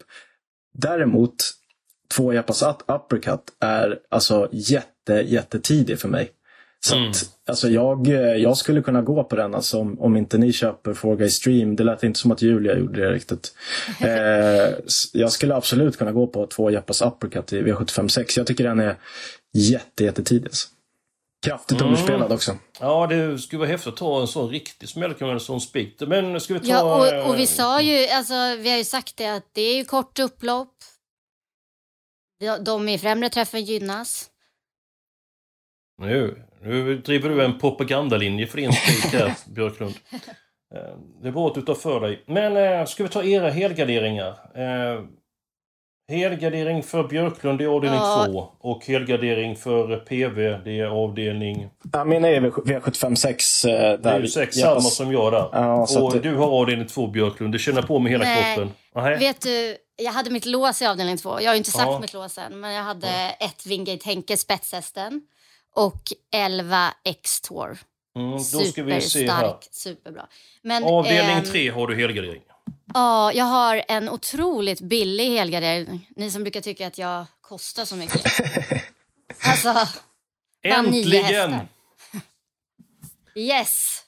Däremot, 0.73 1.36
två 2.15 2.34
Jeppas 2.34 2.63
uppercut 2.88 3.43
är 3.60 3.99
alltså 4.10 4.49
jätte, 4.51 5.13
jättetidig 5.13 5.99
för 5.99 6.08
mig. 6.08 6.32
Så 6.86 6.96
Mm. 6.96 7.10
att, 7.10 7.30
alltså 7.48 7.70
jag, 7.70 8.08
jag 8.39 8.58
skulle 8.58 8.82
kunna 8.82 9.02
gå 9.02 9.24
på 9.24 9.36
den 9.36 9.56
alltså, 9.56 9.80
om, 9.80 10.00
om 10.02 10.17
inte 10.17 10.38
ni 10.38 10.54
köper 10.54 10.94
Four 10.94 11.15
Guys 11.15 11.36
Stream. 11.36 11.76
Det 11.76 11.84
lät 11.84 12.04
inte 12.04 12.20
som 12.20 12.32
att 12.32 12.41
Julia 12.41 12.78
gjorde 12.78 13.02
det 13.02 13.12
riktigt. 13.12 13.54
Eh, 14.02 14.74
jag 15.13 15.32
skulle 15.32 15.56
absolut 15.56 15.98
kunna 15.98 16.12
gå 16.12 16.28
på 16.28 16.48
två 16.48 16.72
Jappas 16.72 17.02
uppercut 17.02 17.54
i 17.54 17.62
V75 17.62 18.08
6. 18.08 18.38
Jag 18.38 18.48
tycker 18.48 18.63
den 18.63 18.80
är 18.80 18.96
jätte, 19.54 20.04
jättetidig. 20.04 20.46
alltså. 20.48 20.67
Kraftigt 21.46 21.82
Mm. 21.82 21.88
underspelad 21.94 22.32
också. 22.32 22.58
Ja, 22.80 23.08
det 23.08 23.38
skulle 23.39 23.60
vara 23.60 23.70
häftigt 23.70 23.94
att 23.94 23.98
ta 24.00 24.22
en 24.22 24.28
sån 24.28 24.50
riktig 24.50 24.89
smäll, 24.89 25.13
kan 25.13 25.28
man 25.28 25.36
en 25.36 25.39
sån 25.39 25.62
spik. 25.62 25.96
Men 26.08 26.39
ska 26.39 26.54
vi 26.54 26.60
ta... 26.60 26.65
Ja, 26.67 27.22
och, 27.24 27.30
och 27.30 27.38
vi 27.38 27.41
eh, 27.44 27.48
sa 27.48 27.82
ju, 27.82 28.08
alltså 28.08 28.34
vi 28.60 28.70
har 28.70 28.78
ju 28.78 28.84
sagt 28.84 29.17
det 29.17 29.28
att 29.28 29.46
det 29.54 29.62
är 29.62 29.76
ju 29.76 29.86
kort 29.86 30.20
upplopp. 30.20 30.74
De, 32.39 32.63
de 32.63 32.89
i 32.89 32.98
främre 32.98 33.30
träffen 33.30 33.63
gynnas. 33.63 34.28
Nu, 36.02 36.44
nu 36.63 36.97
driver 36.97 37.30
du 37.30 37.43
en 37.45 37.60
propagandalinje 37.60 38.47
för 38.47 38.58
din 38.58 38.74
spik 38.74 39.13
här, 39.13 39.34
Björklund. 39.56 39.93
Eh, 40.76 40.97
Det 41.21 41.28
är 41.28 41.32
bra 41.32 41.47
att 41.47 41.56
du 41.56 41.62
tar 41.62 41.74
för 41.76 42.00
dig. 42.00 42.24
Men 42.28 42.58
eh, 42.58 42.86
ska 42.86 43.04
vi 43.04 43.10
ta 43.10 43.24
era 43.24 43.50
helgarderingar? 43.50 44.28
Eh, 44.56 45.04
helgardering 46.10 46.84
för 46.84 47.04
Björklund, 47.04 47.58
det 47.60 47.63
är 47.63 47.67
avdelning 47.67 48.00
Ja. 48.00 48.26
2. 48.30 48.50
Och 48.60 48.86
helgardering 48.86 49.56
för 49.56 49.97
PV, 49.97 50.58
det 50.63 50.80
är 50.80 50.86
avdelning... 50.86 51.69
Ja, 51.93 52.04
min 52.06 52.26
är 52.26 52.41
V75 52.41 53.15
6. 53.15 53.65
Eh, 53.65 53.71
Det 53.71 53.78
är 53.80 53.97
där 53.97 54.19
ju 54.19 54.28
sex 54.28 54.58
Jappas- 54.58 54.82
samma 54.82 54.82
som 54.82 55.12
jag 55.12 55.32
där. 55.34 55.50
Ja, 55.52 55.86
så 55.88 56.06
och 56.06 56.13
det- 56.13 56.19
du 56.19 56.36
har 56.36 56.47
avdelning 56.47 56.88
2, 56.88 57.08
Björklund. 57.08 57.54
Det 57.54 57.60
känner 57.60 57.82
på 57.82 58.00
mig 58.00 58.12
hela 58.12 58.24
Nej. 58.24 58.56
kroppen. 58.56 58.74
Nej. 58.95 59.17
Vet 59.19 59.41
du, 59.41 59.76
jag 60.04 60.12
hade 60.12 60.30
mitt 60.30 60.45
lås 60.45 60.82
i 60.82 60.86
avdelning 60.86 61.17
två. 61.17 61.41
Jag 61.41 61.47
har 61.50 61.54
ju 61.54 61.58
inte 61.58 61.71
sagt 61.71 61.86
Ja. 61.88 62.00
mitt 62.00 62.13
lås 62.13 62.38
än, 62.38 62.60
men 62.60 62.74
jag 62.74 62.84
hade 62.84 63.08
ett 63.39 63.65
Wingate 63.65 64.06
Henke, 64.10 64.38
spetshästen. 64.38 65.21
Och 65.75 66.01
11 66.31 66.93
X-Tour. 67.03 67.77
Mm, 68.15 68.31
då 68.31 68.39
ska 68.39 68.62
vi 68.62 68.71
se 68.73 68.88
här. 68.91 68.99
Superstark, 69.01 69.67
superbra. 69.71 70.27
Men, 70.62 70.84
Avdelning 70.84 71.38
ehm, 71.38 71.43
3 71.43 71.69
har 71.69 71.88
du 71.88 71.95
helgardering. 71.95 72.41
Ja, 72.93 73.34
jag 73.34 73.45
har 73.45 73.84
en 73.88 74.10
otroligt 74.10 74.81
billig 74.81 75.29
helgardering. 75.29 76.10
Ni 76.15 76.31
som 76.31 76.43
brukar 76.43 76.62
tycka 76.62 76.88
att 76.88 76.97
jag 76.97 77.25
kostar 77.41 77.86
så 77.86 77.95
mycket. 77.95 78.21
alltså, 79.43 79.75
Äntligen! 80.63 81.55
yes! 83.36 84.03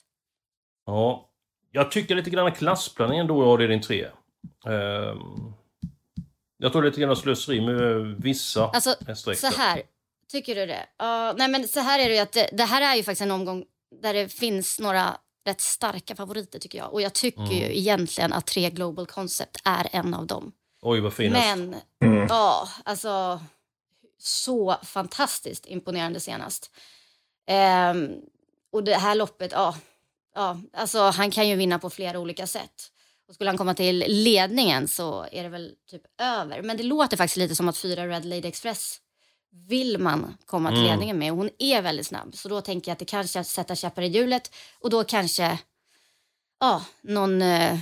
Ja. 0.86 1.30
Jag 1.72 1.90
tycker 1.90 2.14
lite 2.14 2.30
grann 2.30 2.52
klassplaneringen 2.52 3.26
då 3.26 3.42
i 3.42 3.46
avdelning 3.46 3.80
3. 3.80 4.04
Ehm, 4.66 5.54
jag 6.58 6.72
tror 6.72 6.82
lite 6.82 7.00
grann 7.00 7.16
slöseri 7.16 7.60
med 7.60 8.16
vissa 8.22 8.68
Alltså, 8.68 8.94
häststräckor. 9.06 9.50
så 9.50 9.56
här. 9.56 9.82
Tycker 10.34 10.54
du 10.54 10.66
det? 10.66 10.86
Ja, 10.98 11.34
nej, 11.38 11.48
men 11.48 11.68
så 11.68 11.80
här 11.80 11.98
är 11.98 12.08
det 12.08 12.14
ju 12.14 12.20
att 12.20 12.32
det, 12.32 12.48
det 12.52 12.64
här 12.64 12.82
är 12.82 12.96
ju 12.96 13.02
faktiskt 13.02 13.22
en 13.22 13.30
omgång 13.30 13.64
där 14.02 14.14
det 14.14 14.28
finns 14.28 14.78
några 14.80 15.16
rätt 15.46 15.60
starka 15.60 16.16
favoriter 16.16 16.58
tycker 16.58 16.78
jag. 16.78 16.92
Och 16.92 17.02
jag 17.02 17.12
tycker 17.12 17.40
Mm. 17.42 17.54
ju 17.54 17.78
egentligen 17.78 18.32
att 18.32 18.46
tre 18.46 18.70
Global 18.70 19.06
Concept 19.06 19.56
är 19.64 19.88
en 19.92 20.14
av 20.14 20.26
dem. 20.26 20.52
Oj, 20.82 21.00
vad 21.00 21.12
fin 21.14 21.34
häst. 21.34 21.56
Men, 21.58 21.74
Mm. 22.12 22.26
ja, 22.28 22.68
alltså 22.84 23.40
så 24.18 24.76
fantastiskt 24.84 25.66
imponerande 25.66 26.20
senast. 26.20 26.70
Ehm, 27.46 28.10
och 28.72 28.84
det 28.84 28.94
här 28.94 29.14
loppet, 29.14 29.52
ja, 29.52 29.76
ja, 30.34 30.60
alltså 30.72 30.98
han 31.00 31.30
kan 31.30 31.48
ju 31.48 31.56
vinna 31.56 31.78
på 31.78 31.90
flera 31.90 32.18
olika 32.18 32.46
sätt. 32.46 32.90
Och 33.28 33.34
skulle 33.34 33.50
han 33.50 33.58
komma 33.58 33.74
till 33.74 34.04
ledningen 34.08 34.88
så 34.88 35.26
är 35.32 35.42
det 35.42 35.48
väl 35.48 35.72
typ 35.90 36.02
över. 36.20 36.62
Men 36.62 36.76
det 36.76 36.82
låter 36.82 37.16
faktiskt 37.16 37.36
lite 37.36 37.54
som 37.56 37.68
att 37.68 37.76
fyra 37.76 38.06
Red 38.08 38.24
Lady 38.24 38.48
Express 38.48 39.00
vill 39.68 39.98
man 39.98 40.36
komma 40.46 40.68
till 40.68 40.78
Mm. 40.78 40.90
ledningen 40.90 41.18
med. 41.18 41.32
Och 41.32 41.38
hon 41.38 41.50
är 41.58 41.82
väldigt 41.82 42.06
snabb. 42.06 42.34
Så 42.34 42.48
då 42.48 42.60
tänker 42.60 42.90
jag 42.90 42.92
att 42.92 42.98
det 42.98 43.04
kanske 43.04 43.44
sätter 43.44 43.74
käppar 43.74 44.02
i 44.02 44.06
hjulet. 44.06 44.54
Och 44.80 44.90
då 44.90 45.04
kanske, 45.04 45.58
ja, 46.60 46.82
någon, 47.02 47.42
eh, 47.42 47.78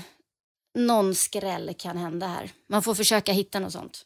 någon 0.74 1.14
skräll 1.14 1.74
kan 1.78 1.96
hända 1.96 2.26
här. 2.26 2.50
Man 2.66 2.82
får 2.82 2.94
försöka 2.94 3.32
hitta 3.32 3.60
något 3.60 3.72
sånt. 3.72 4.02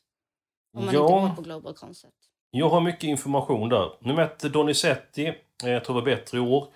Om 0.76 0.84
man 0.84 0.94
inte 0.94 0.98
går 0.98 1.10
Ja, 1.20 1.32
på 1.36 1.42
Global 1.42 1.74
Concept. 1.74 2.14
jag 2.50 2.68
har 2.68 2.80
mycket 2.80 3.04
information 3.04 3.68
där. 3.68 3.92
Nummer 4.00 4.22
ett, 4.22 4.38
Donizetti. 4.38 5.26
eh, 5.64 5.70
Jag 5.70 5.84
tror 5.84 5.94
var 5.94 6.02
bättre 6.02 6.38
i 6.38 6.40
år. 6.40 6.72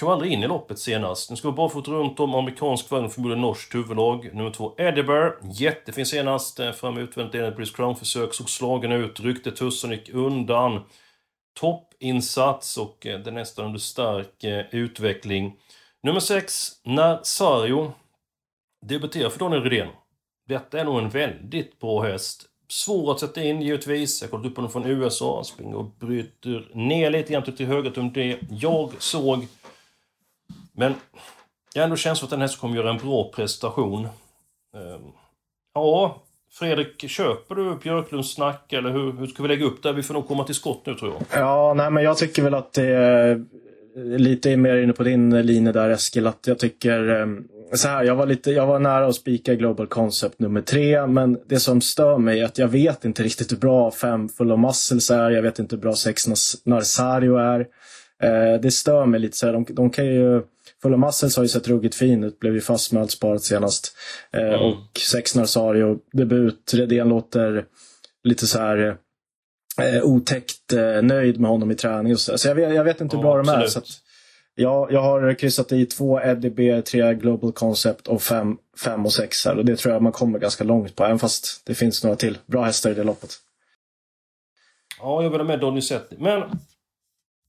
Kom 0.00 0.08
aldrig 0.08 0.32
in 0.32 0.42
i 0.42 0.48
loppet 0.48 0.78
senast. 0.78 1.30
Nu 1.30 1.36
ska 1.36 1.50
vi 1.50 1.56
bara 1.56 1.68
fått 1.68 1.88
runt 1.88 2.20
om 2.20 2.34
amerikansk 2.34 2.90
vagn, 2.90 3.10
förmodligen 3.10 3.40
norskt 3.40 3.74
huvudlag. 3.74 4.34
Nummer 4.34 4.50
två, 4.50 4.74
Edinburgh. 4.78 5.36
Jättefin 5.52 6.06
senast. 6.06 6.60
Eh, 6.60 6.72
fram 6.72 6.98
utvändigt 6.98 7.34
ledande 7.34 7.56
British 7.56 7.76
Crown-försök. 7.76 8.34
Såg 8.34 8.50
slagen 8.50 8.92
ut. 8.92 9.20
Ryckte 9.20 9.50
tussen, 9.50 9.90
gick 9.90 10.14
undan. 10.14 10.80
Toppinsats 11.60 12.76
och 12.76 13.06
eh, 13.06 13.20
det 13.20 13.30
är 13.30 13.34
nästan 13.34 13.64
under 13.64 13.78
stark 13.78 14.44
eh, 14.44 14.64
utveckling. 14.70 15.56
Nummer 16.02 16.20
sex, 16.20 16.68
Nazario. 16.84 17.92
Debuterar 18.86 19.30
för 19.30 19.38
Daniel 19.38 19.62
Rydén. 19.62 19.88
Detta 20.48 20.80
är 20.80 20.84
nog 20.84 20.98
en 20.98 21.10
väldigt 21.10 21.80
bra 21.80 22.02
häst. 22.02 22.46
svår 22.68 23.12
att 23.12 23.20
sätta 23.20 23.42
in 23.42 23.62
givetvis. 23.62 24.22
Jag 24.22 24.28
har 24.28 24.30
kollat 24.30 24.50
upp 24.50 24.56
honom 24.56 24.72
från 24.72 24.86
USA. 24.86 25.34
Han 25.34 25.44
springer 25.44 25.76
och 25.76 25.90
bryter 26.00 26.70
ner 26.74 27.10
lite 27.10 27.32
grann 27.32 27.42
till 27.42 27.66
höger 27.66 27.98
om 27.98 28.12
det 28.12 28.38
jag 28.50 28.90
såg. 28.98 29.46
Men 30.80 30.94
jag 31.74 31.82
har 31.82 31.84
ändå 31.84 31.96
känslan 31.96 32.26
att 32.26 32.30
den 32.30 32.40
här 32.40 32.60
kommer 32.60 32.76
göra 32.76 32.90
en 32.90 32.98
bra 32.98 33.30
prestation. 33.34 34.04
Ehm, 34.76 35.02
ja, 35.74 36.22
Fredrik, 36.52 37.10
köper 37.10 37.54
du 37.54 37.76
Björklunds 37.82 38.34
snack 38.34 38.72
eller 38.72 38.90
hur, 38.90 39.12
hur 39.12 39.26
ska 39.26 39.42
vi 39.42 39.48
lägga 39.48 39.64
upp 39.64 39.82
det? 39.82 39.92
Vi 39.92 40.02
får 40.02 40.14
nog 40.14 40.28
komma 40.28 40.44
till 40.44 40.54
skott 40.54 40.82
nu 40.84 40.94
tror 40.94 41.12
jag. 41.12 41.40
Ja, 41.40 41.74
nej 41.74 41.90
men 41.90 42.04
jag 42.04 42.18
tycker 42.18 42.42
väl 42.42 42.54
att 42.54 42.72
det 42.72 42.86
är 42.86 43.44
lite 43.96 44.56
mer 44.56 44.76
inne 44.76 44.92
på 44.92 45.02
din 45.02 45.46
linje 45.46 45.72
där 45.72 45.90
Eskil. 45.90 46.26
Att 46.26 46.46
jag 46.46 46.58
tycker 46.58 47.08
ehm, 47.08 47.48
så 47.72 47.88
här, 47.88 48.04
jag 48.04 48.14
var, 48.16 48.26
lite, 48.26 48.50
jag 48.50 48.66
var 48.66 48.78
nära 48.78 49.06
att 49.06 49.14
spika 49.14 49.54
Global 49.54 49.86
Concept 49.86 50.38
nummer 50.38 50.60
tre, 50.60 51.06
men 51.06 51.38
det 51.46 51.60
som 51.60 51.80
stör 51.80 52.18
mig 52.18 52.40
är 52.40 52.44
att 52.44 52.58
jag 52.58 52.68
vet 52.68 53.04
inte 53.04 53.22
riktigt 53.22 53.52
hur 53.52 53.56
bra 53.56 53.90
fem 53.90 54.28
Full 54.28 54.52
of 54.52 54.60
Muscles 54.60 55.10
är. 55.10 55.30
Jag 55.30 55.42
vet 55.42 55.58
inte 55.58 55.76
hur 55.76 55.80
bra 55.80 55.94
sex 55.94 56.26
Narsario 56.64 57.36
är. 57.36 57.66
Eh, 58.22 58.60
det 58.62 58.70
stör 58.70 59.06
mig 59.06 59.20
lite. 59.20 59.36
Så 59.36 59.46
här, 59.46 59.52
de, 59.52 59.66
de 59.68 59.90
kan 59.90 60.06
ju 60.06 60.42
Full 60.82 60.94
of 60.94 61.00
Muscles 61.00 61.36
har 61.36 61.44
ju 61.44 61.48
sett 61.48 61.68
ruggigt 61.68 61.94
fin 61.94 62.24
ut, 62.24 62.38
blev 62.38 62.54
ju 62.54 62.60
fast 62.60 62.92
med 62.92 63.02
allt 63.02 63.10
sparat 63.10 63.42
senast. 63.42 63.96
Eh, 64.32 64.40
mm. 64.40 64.60
Och 64.60 64.98
sex 65.12 65.34
Narsario, 65.34 65.98
debut, 66.12 66.74
Redén 66.74 67.08
låter 67.08 67.64
lite 68.24 68.46
så 68.46 68.58
här 68.58 68.96
eh, 69.80 70.02
otäckt 70.02 70.72
eh, 70.72 71.02
nöjd 71.02 71.40
med 71.40 71.50
honom 71.50 71.70
i 71.70 71.74
träning. 71.74 72.12
Och 72.12 72.20
så 72.20 72.38
så 72.38 72.48
jag, 72.48 72.54
vet, 72.54 72.74
jag 72.74 72.84
vet 72.84 73.00
inte 73.00 73.16
hur 73.16 73.22
bra 73.22 73.36
ja, 73.36 73.42
de 73.42 73.62
är. 73.62 73.66
Så 73.66 73.78
att, 73.78 73.88
ja, 74.54 74.88
jag 74.90 75.02
har 75.02 75.34
kryssat 75.34 75.72
i 75.72 75.86
två 75.86 76.20
Eddie 76.20 76.82
tre 76.82 77.14
Global 77.14 77.52
Concept 77.52 78.08
och 78.08 78.22
fem, 78.22 78.56
fem 78.84 79.06
och 79.06 79.12
sex 79.12 79.44
här. 79.44 79.58
Och 79.58 79.64
det 79.64 79.76
tror 79.76 79.94
jag 79.94 80.02
man 80.02 80.12
kommer 80.12 80.38
ganska 80.38 80.64
långt 80.64 80.96
på, 80.96 81.04
även 81.04 81.18
fast 81.18 81.62
det 81.66 81.74
finns 81.74 82.04
några 82.04 82.16
till 82.16 82.38
bra 82.46 82.64
hästar 82.64 82.90
i 82.90 82.94
det 82.94 83.04
loppet. 83.04 83.30
Ja, 85.00 85.22
jag 85.22 85.30
vill 85.30 85.40
ha 85.40 85.46
med 85.46 85.60
Donizetti. 85.60 86.16
Men, 86.18 86.42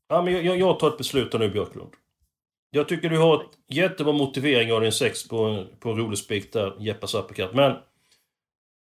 ja, 0.10 0.22
men 0.22 0.46
jag, 0.46 0.60
jag 0.60 0.80
tar 0.80 0.88
ett 0.88 0.98
beslut 0.98 1.34
nu, 1.34 1.50
Björklund. 1.50 1.91
Jag 2.72 2.88
tycker 2.88 3.10
du 3.10 3.18
har 3.18 3.36
ett 3.36 3.50
jättebra 3.68 4.14
motivering 4.14 4.74
av 4.74 4.82
din 4.82 4.92
sex 4.92 5.28
på, 5.28 5.66
på 5.80 5.90
en 5.90 5.98
rolig 5.98 6.18
spik 6.18 6.54
där, 6.54 6.76
Jeppa 6.80 7.18
uppercut. 7.18 7.54
Men 7.54 7.76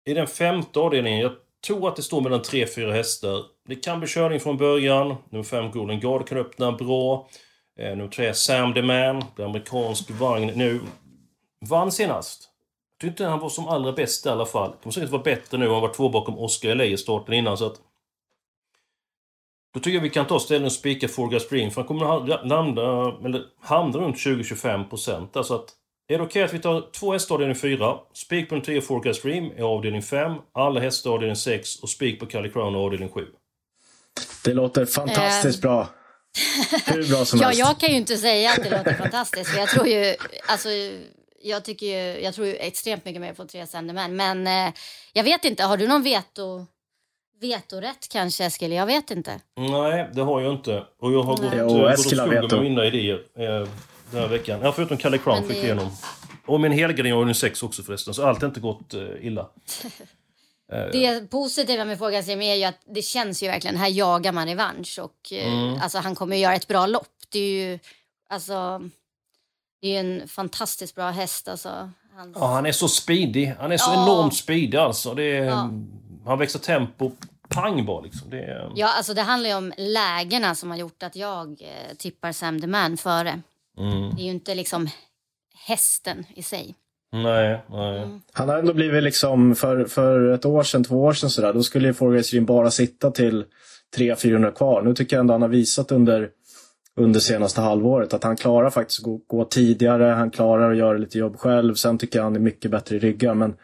i 0.06 0.14
den 0.14 0.28
femte 0.28 0.80
avdelningen, 0.80 1.20
jag 1.20 1.32
tror 1.68 1.88
att 1.88 1.96
det 1.96 2.02
står 2.02 2.22
mellan 2.22 2.42
tre, 2.42 2.68
fyra 2.68 2.94
hästar. 2.94 3.44
Det 3.68 3.76
kan 3.76 4.00
bli 4.00 4.08
körning 4.08 4.40
från 4.40 4.58
början. 4.58 5.16
Nummer 5.30 5.44
5 5.44 5.72
Golden 5.72 6.00
Guard, 6.00 6.28
kan 6.28 6.38
öppna 6.38 6.72
bra. 6.72 7.30
Eh, 7.80 7.90
nummer 7.90 8.08
3, 8.12 8.34
Sam 8.34 8.74
the 8.74 8.82
Man, 8.82 9.24
amerikansk 9.38 10.12
vagn 10.12 10.52
nu. 10.56 10.80
Vann 11.70 11.92
senast. 11.92 12.50
Jag 12.92 13.10
tyckte 13.10 13.24
inte 13.24 13.32
han 13.32 13.40
var 13.40 13.50
som 13.50 13.68
allra 13.68 13.92
bäst 13.92 14.26
i 14.26 14.30
alla 14.30 14.46
fall. 14.46 14.74
Kommer 14.84 14.94
säkert 14.94 15.10
vara 15.10 15.24
bättre 15.24 15.58
nu. 15.58 15.70
Han 15.70 15.82
var 15.82 15.94
två 15.94 16.10
bakom 16.10 16.40
Oscar 16.40 16.70
L.A. 16.70 16.84
i 16.86 16.98
starten 16.98 17.34
innan 17.34 17.58
så 17.58 17.66
att... 17.66 17.80
Då 19.76 19.82
tycker 19.82 19.96
jag 19.96 20.02
vi 20.02 20.10
kan 20.10 20.28
ta 20.28 20.40
ställning 20.40 20.66
och 20.66 20.72
spika 20.72 21.08
Forga 21.08 21.40
Spring 21.40 21.72
för 21.72 21.82
han 21.82 21.88
kommer 21.88 22.18
att 22.18 22.48
landa, 22.48 22.82
eller 23.26 23.42
hamna 23.62 23.98
runt 23.98 24.16
20-25 24.16 24.90
procent. 24.90 25.38
Alltså 25.38 25.56
att 25.56 25.70
är 26.08 26.18
det 26.18 26.24
okej 26.24 26.26
okay 26.26 26.44
att 26.44 26.54
vi 26.54 26.60
tar 26.60 26.92
två 26.92 27.14
hästar 27.14 27.36
avdelning 27.36 27.56
4, 27.56 27.98
spik 28.14 28.50
på 28.50 28.56
den 28.56 28.64
3 28.64 28.82
Forecast 28.82 29.24
Dream 29.24 29.52
i 29.58 29.62
avdelning 29.62 30.02
5, 30.02 30.34
alla 30.54 30.80
hästar 30.80 31.12
avdelning 31.12 31.36
6 31.36 31.76
och 31.76 31.90
spik 31.90 32.20
på 32.20 32.26
Cali 32.26 32.50
Crown 32.50 32.76
avdelning 32.76 33.10
7? 33.10 33.26
Det 34.44 34.54
låter 34.54 34.86
fantastiskt 34.86 35.64
äh... 35.64 35.70
bra. 35.70 35.88
Hur 36.86 37.10
bra 37.10 37.26
som 37.26 37.40
ja, 37.42 37.46
helst. 37.46 37.60
Jag 37.60 37.80
kan 37.80 37.90
ju 37.90 37.96
inte 37.96 38.18
säga 38.18 38.52
att 38.52 38.64
det 38.64 38.78
låter 38.78 38.94
fantastiskt. 38.94 39.50
För 39.50 39.58
jag 39.58 39.70
tror 39.70 39.88
ju, 39.88 40.16
alltså, 40.48 40.70
jag 41.42 41.66
tycker 41.66 41.86
ju, 41.86 42.24
jag 42.24 42.34
tror 42.34 42.48
ju 42.48 42.56
extremt 42.56 43.06
mycket 43.06 43.22
mer 43.22 43.34
på 43.34 43.46
tre 43.46 43.68
sändemän. 43.68 44.16
Men 44.16 44.48
eh, 44.48 44.74
jag 45.14 45.24
vet 45.24 45.46
inte, 45.46 45.64
har 45.64 45.78
du 45.78 45.88
någon 45.88 46.04
veto, 46.04 46.66
vetorätt 47.41 48.08
kanske 48.12 48.45
Eskil? 48.45 48.71
Jag 48.71 48.86
vet 48.86 49.12
inte. 49.12 49.39
Nej, 49.56 50.10
det 50.13 50.21
har 50.21 50.41
jag 50.41 50.54
inte. 50.54 50.84
Och 51.00 51.13
jag 51.13 51.24
har 51.24 51.38
Nej. 51.38 51.50
gått, 51.50 51.69
jo, 52.12 52.41
gått 52.41 52.43
åt 52.43 52.52
med 52.52 52.62
mina 52.62 52.86
idéer. 52.86 53.21
Eh, 53.36 53.67
den 54.12 54.21
här 54.21 54.28
veckan. 54.28 54.60
Ja, 54.63 54.71
förutom 54.71 54.98
Kalle 54.98 55.17
Crown 55.17 55.41
det... 55.41 55.48
fick 55.48 55.58
jag 55.58 55.63
igenom. 55.63 55.91
Och 56.45 56.62
min 56.62 56.71
helgardering 56.71 57.13
har 57.13 57.28
ju 57.28 57.34
sex 57.34 57.63
också 57.63 57.84
förresten, 57.84 58.13
så 58.13 58.26
allt 58.26 58.41
har 58.41 58.48
inte 58.48 58.60
gått 58.60 58.93
uh, 58.93 59.26
illa. 59.26 59.50
Det 60.67 61.30
positiva 61.30 61.86
med 61.86 61.98
Frågan 61.98 62.41
är 62.41 62.56
ju 62.56 62.63
att 62.63 62.80
det 62.86 63.02
känns 63.02 63.43
ju 63.43 63.48
verkligen, 63.48 63.78
här 63.78 63.89
jagar 63.89 64.32
man 64.32 64.48
revansch 64.48 65.00
och 65.02 65.34
eh, 65.34 65.54
mm. 65.54 65.82
alltså, 65.82 65.98
han 65.98 66.15
kommer 66.15 66.36
att 66.36 66.41
göra 66.41 66.56
ett 66.56 66.67
bra 66.67 66.86
lopp. 66.86 67.08
Det 67.30 67.39
är 67.39 67.52
ju, 67.52 67.80
alltså, 68.30 68.82
det 69.82 69.95
är 69.95 70.00
en 70.00 70.28
fantastiskt 70.28 70.95
bra 70.95 71.10
häst 71.10 71.48
alltså. 71.48 71.91
Hans... 72.15 72.38
Ja, 72.39 72.48
han 72.48 72.65
är 72.65 72.71
så 72.71 72.88
speedy. 72.88 73.45
Han 73.60 73.71
är 73.71 73.78
så 73.78 73.91
ja. 73.91 74.04
enormt 74.04 74.36
speedy 74.36 74.78
alltså. 74.78 75.13
Det 75.13 75.24
är, 75.24 75.45
ja. 75.45 75.69
Han 76.26 76.40
växer 76.40 76.60
tempo 76.60 77.12
pang 77.50 77.86
bara 77.86 78.02
liksom. 78.02 78.30
Det 78.30 78.44
är... 78.44 78.72
Ja, 78.76 78.94
alltså 78.98 79.14
det 79.14 79.22
handlar 79.22 79.50
ju 79.50 79.56
om 79.56 79.74
lägena 79.78 80.56
som 80.56 80.70
har 80.70 80.78
gjort 80.78 81.04
att 81.04 81.16
jag 81.16 81.62
eh, 81.62 81.96
tippar 81.98 82.32
Sam 82.32 82.62
the 82.62 82.68
Man 82.68 82.98
före. 82.98 83.42
Mm. 83.78 84.16
Det 84.16 84.22
är 84.22 84.26
ju 84.26 84.32
inte 84.32 84.56
liksom 84.56 84.90
hästen 85.68 86.26
i 86.36 86.44
sig. 86.44 86.76
Nej, 87.12 87.62
nej. 87.70 87.98
Mm. 87.98 88.22
Han 88.32 88.50
har 88.50 88.58
ändå 88.58 88.74
blivit 88.74 89.04
liksom, 89.04 89.56
för, 89.56 89.86
för 89.86 90.30
ett 90.30 90.46
år 90.46 90.64
sedan, 90.64 90.84
två 90.84 91.04
år 91.04 91.14
sedan 91.14 91.30
sådär, 91.30 91.54
då 91.54 91.64
skulle 91.64 91.88
ju 91.88 91.94
Forgastrin 91.94 92.46
bara 92.46 92.72
sitta 92.72 93.12
till 93.12 93.46
300-400 93.98 94.52
kvar. 94.52 94.82
Nu 94.82 94.94
tycker 94.94 95.16
jag 95.16 95.22
ändå 95.22 95.34
han 95.34 95.42
har 95.42 95.50
visat 95.50 95.92
under, 95.92 96.30
under 96.96 97.20
senaste 97.20 97.62
halvåret 97.62 98.14
att 98.14 98.24
han 98.24 98.36
klarar 98.36 98.70
faktiskt 98.70 99.00
att 99.00 99.04
gå, 99.04 99.22
gå 99.28 99.46
tidigare, 99.46 100.04
han 100.04 100.32
klarar 100.32 100.72
att 100.72 100.78
göra 100.78 100.98
lite 100.98 101.18
jobb 101.18 101.40
själv. 101.40 101.76
Sen 101.76 101.98
tycker 101.98 102.20
jag 102.20 102.24
han 102.24 102.36
är 102.36 102.40
mycket 102.40 102.72
bättre 102.72 102.96
i 102.96 103.00
ryggar. 103.00 103.34
Men 103.34 103.56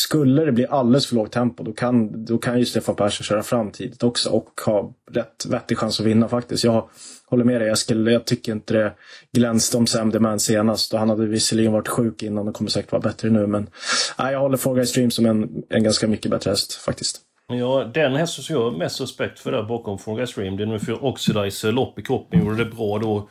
skulle 0.00 0.44
det 0.44 0.52
bli 0.52 0.66
alldeles 0.66 1.06
för 1.06 1.14
lågt 1.14 1.32
tempo 1.32 1.62
då 1.62 1.72
kan, 1.72 2.24
då 2.24 2.38
kan 2.38 2.58
ju 2.58 2.64
Stefan 2.64 2.94
Persson 2.94 3.24
köra 3.24 3.42
fram 3.42 3.70
tidigt 3.70 4.02
också 4.02 4.30
och 4.30 4.60
ha 4.66 4.94
rätt 5.10 5.46
vettig 5.48 5.78
chans 5.78 6.00
att 6.00 6.06
vinna 6.06 6.28
faktiskt. 6.28 6.64
Jag 6.64 6.88
håller 7.26 7.44
med 7.44 7.60
dig 7.60 7.70
Eskil, 7.70 8.06
jag 8.06 8.24
tycker 8.24 8.52
inte 8.52 8.74
det 8.74 8.92
glänste 9.32 9.76
om 9.76 9.86
Sam 9.86 10.10
Demand 10.10 10.42
senast. 10.42 10.92
Och 10.92 10.98
han 10.98 11.10
hade 11.10 11.26
visserligen 11.26 11.72
varit 11.72 11.88
sjuk 11.88 12.22
innan 12.22 12.48
och 12.48 12.54
kommer 12.54 12.70
säkert 12.70 12.92
vara 12.92 13.02
bättre 13.02 13.30
nu. 13.30 13.46
Men 13.46 13.70
nej, 14.18 14.32
jag 14.32 14.40
håller 14.40 14.56
Four 14.56 14.84
Stream 14.84 15.10
som 15.10 15.26
en, 15.26 15.62
en 15.68 15.84
ganska 15.84 16.08
mycket 16.08 16.30
bättre 16.30 16.50
häst 16.50 16.72
faktiskt. 16.72 17.20
Ja, 17.48 17.90
den 17.94 18.14
hästen 18.14 18.44
som 18.44 18.56
jag 18.56 18.70
har 18.70 18.78
mest 18.78 19.00
respekt 19.00 19.40
för 19.40 19.52
där 19.52 19.62
bakom 19.62 19.98
Four 19.98 20.26
Stream, 20.26 20.56
det 20.56 20.62
är 20.62 20.66
nummer 20.66 20.78
4 20.78 20.96
Oxidizer, 21.00 21.72
lopp 21.72 21.98
i 21.98 22.02
kroppen, 22.02 22.44
gjorde 22.44 22.64
det 22.64 22.70
bra 22.70 22.98
då. 22.98 23.28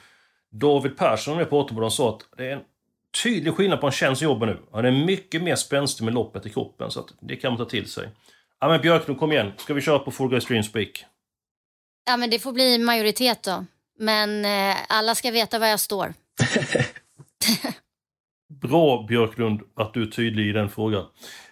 David 0.51 0.97
Persson 0.97 1.37
med 1.37 1.49
på 1.49 1.59
Återbådan 1.59 1.91
sa 1.91 2.09
att 2.09 2.37
det 2.37 2.45
är 2.45 2.53
en 2.53 2.61
tydlig 3.23 3.53
skillnad 3.53 3.81
på 3.81 3.87
en 3.87 3.91
tjänst 3.91 4.21
jobbar 4.21 4.47
nu. 4.47 4.59
Han 4.73 4.85
är 4.85 4.91
mycket 4.91 5.41
mer 5.43 5.55
spänstig 5.55 6.05
med 6.05 6.13
loppet 6.13 6.45
i 6.45 6.49
kroppen, 6.49 6.91
så 6.91 6.99
att 6.99 7.07
det 7.21 7.35
kan 7.35 7.51
man 7.51 7.57
ta 7.57 7.65
till 7.65 7.89
sig. 7.89 8.09
Ja 8.59 8.67
men 8.67 8.81
Björklund, 8.81 9.19
kom 9.19 9.31
igen. 9.31 9.51
Ska 9.57 9.73
vi 9.73 9.81
köra 9.81 9.99
på 9.99 10.11
Full 10.11 10.29
Guy 10.29 10.41
Stream 10.41 10.63
Speak? 10.63 11.05
Ja 12.05 12.17
men 12.17 12.29
det 12.29 12.39
får 12.39 12.53
bli 12.53 12.77
majoritet 12.77 13.43
då. 13.43 13.65
Men 13.99 14.45
eh, 14.45 14.77
alla 14.89 15.15
ska 15.15 15.31
veta 15.31 15.59
var 15.59 15.67
jag 15.67 15.79
står. 15.79 16.13
Bra 18.61 19.05
Björklund 19.07 19.61
att 19.75 19.93
du 19.93 20.01
är 20.01 20.07
tydlig 20.07 20.49
i 20.49 20.51
den 20.51 20.69
frågan. 20.69 21.05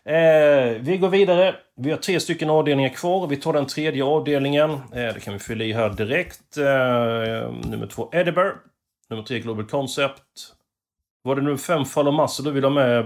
Eh, 0.05 0.81
vi 0.81 0.97
går 1.01 1.09
vidare. 1.09 1.55
Vi 1.75 1.91
har 1.91 1.97
tre 1.97 2.19
stycken 2.19 2.49
avdelningar 2.49 2.89
kvar. 2.89 3.27
Vi 3.27 3.37
tar 3.37 3.53
den 3.53 3.65
tredje 3.65 4.03
avdelningen. 4.03 4.71
Eh, 4.71 4.79
det 4.91 5.23
kan 5.23 5.33
vi 5.33 5.39
fylla 5.39 5.63
i 5.63 5.73
här 5.73 5.89
direkt. 5.89 6.57
Eh, 6.57 7.51
nummer 7.69 7.87
två 7.87 8.09
Edinburgh. 8.13 8.55
Nummer 9.09 9.23
tre 9.23 9.39
Global 9.39 9.65
Concept. 9.65 10.23
Var 11.27 11.35
det 11.35 11.41
nu 11.41 11.57
fem 11.57 11.85
fall 11.85 12.07
och 12.07 12.13
massor 12.13 12.43
du 12.43 12.51
vill 12.51 12.63
ha 12.63 12.71
med 12.71 13.05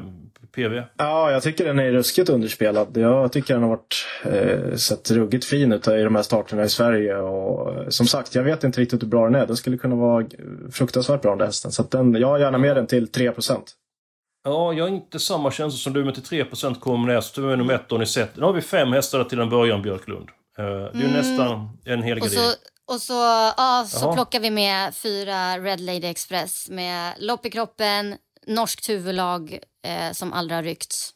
PV? 0.56 0.84
Ja, 0.98 1.32
jag 1.32 1.44
tycker 1.44 1.66
den 1.66 1.80
är 1.80 1.92
ruskigt 1.92 2.30
underspelad. 2.30 2.98
Jag 2.98 3.32
tycker 3.32 3.54
den 3.54 3.64
har 3.64 3.70
varit, 3.70 4.06
eh, 4.24 4.76
sett 4.76 5.12
ruggigt 5.12 5.46
fin 5.46 5.72
ut 5.72 5.88
i 5.88 6.04
de 6.04 6.16
här 6.16 6.24
starterna 6.24 6.64
i 6.64 6.70
Sverige. 6.70 7.18
Och, 7.18 7.74
eh, 7.74 7.90
som 7.90 8.08
sagt, 8.08 8.36
jag 8.36 8.44
vet 8.44 8.64
inte 8.64 8.82
riktigt 8.82 9.04
hur 9.04 9.08
bra 9.08 9.26
den 9.26 9.36
är. 9.36 9.48
Den 9.48 9.58
skulle 9.58 9.78
kunna 9.78 9.96
vara 9.96 10.26
fruktansvärt 10.72 11.22
bra 11.22 11.36
den 11.36 11.46
hästen. 11.46 11.72
Så 11.72 11.84
den, 11.84 12.14
jag 12.14 12.28
har 12.28 12.40
gärna 12.40 12.58
med 12.58 12.76
den 12.76 12.88
till 12.88 13.08
3% 13.08 13.64
Ja, 14.44 14.74
jag 14.74 14.84
har 14.84 14.90
inte 14.90 15.20
samma 15.20 15.52
känsla 15.52 15.78
som 15.78 15.94
du, 15.94 16.06
men 16.06 16.14
till 16.14 16.24
3% 16.24 16.80
kommer 16.80 17.14
det. 17.14 17.22
Så 17.22 17.50
är 17.50 17.58
nummer 17.58 17.74
ett 17.74 17.90
då 17.90 17.98
ni 17.98 18.06
sett. 18.06 18.38
Nu 18.38 18.44
har 18.44 18.54
vi 18.54 18.62
fem 18.62 18.92
hästar 18.92 19.24
till 19.24 19.40
en 19.40 19.50
början, 19.50 19.82
Björklund. 19.82 20.30
Eh, 20.58 20.66
det 20.66 20.72
är 20.72 20.94
mm. 20.94 21.12
nästan 21.12 21.70
en 21.86 22.04
hel 22.04 22.20
grej. 22.20 22.30
Och 22.92 23.02
så, 23.02 23.14
ja, 23.58 23.86
så 23.90 24.14
plockar 24.14 24.40
vi 24.40 24.50
med 24.50 24.96
fyra 24.96 25.60
Red 25.60 25.80
Lady 25.80 26.08
Express 26.08 26.70
med 26.70 27.14
lopp 27.18 27.46
i 27.46 27.50
kroppen, 27.50 28.18
norskt 28.48 28.90
huvudlag 28.90 29.60
eh, 29.88 30.12
som 30.12 30.34
aldrig 30.34 30.58
har 30.58 30.64
ryckts. 30.64 31.14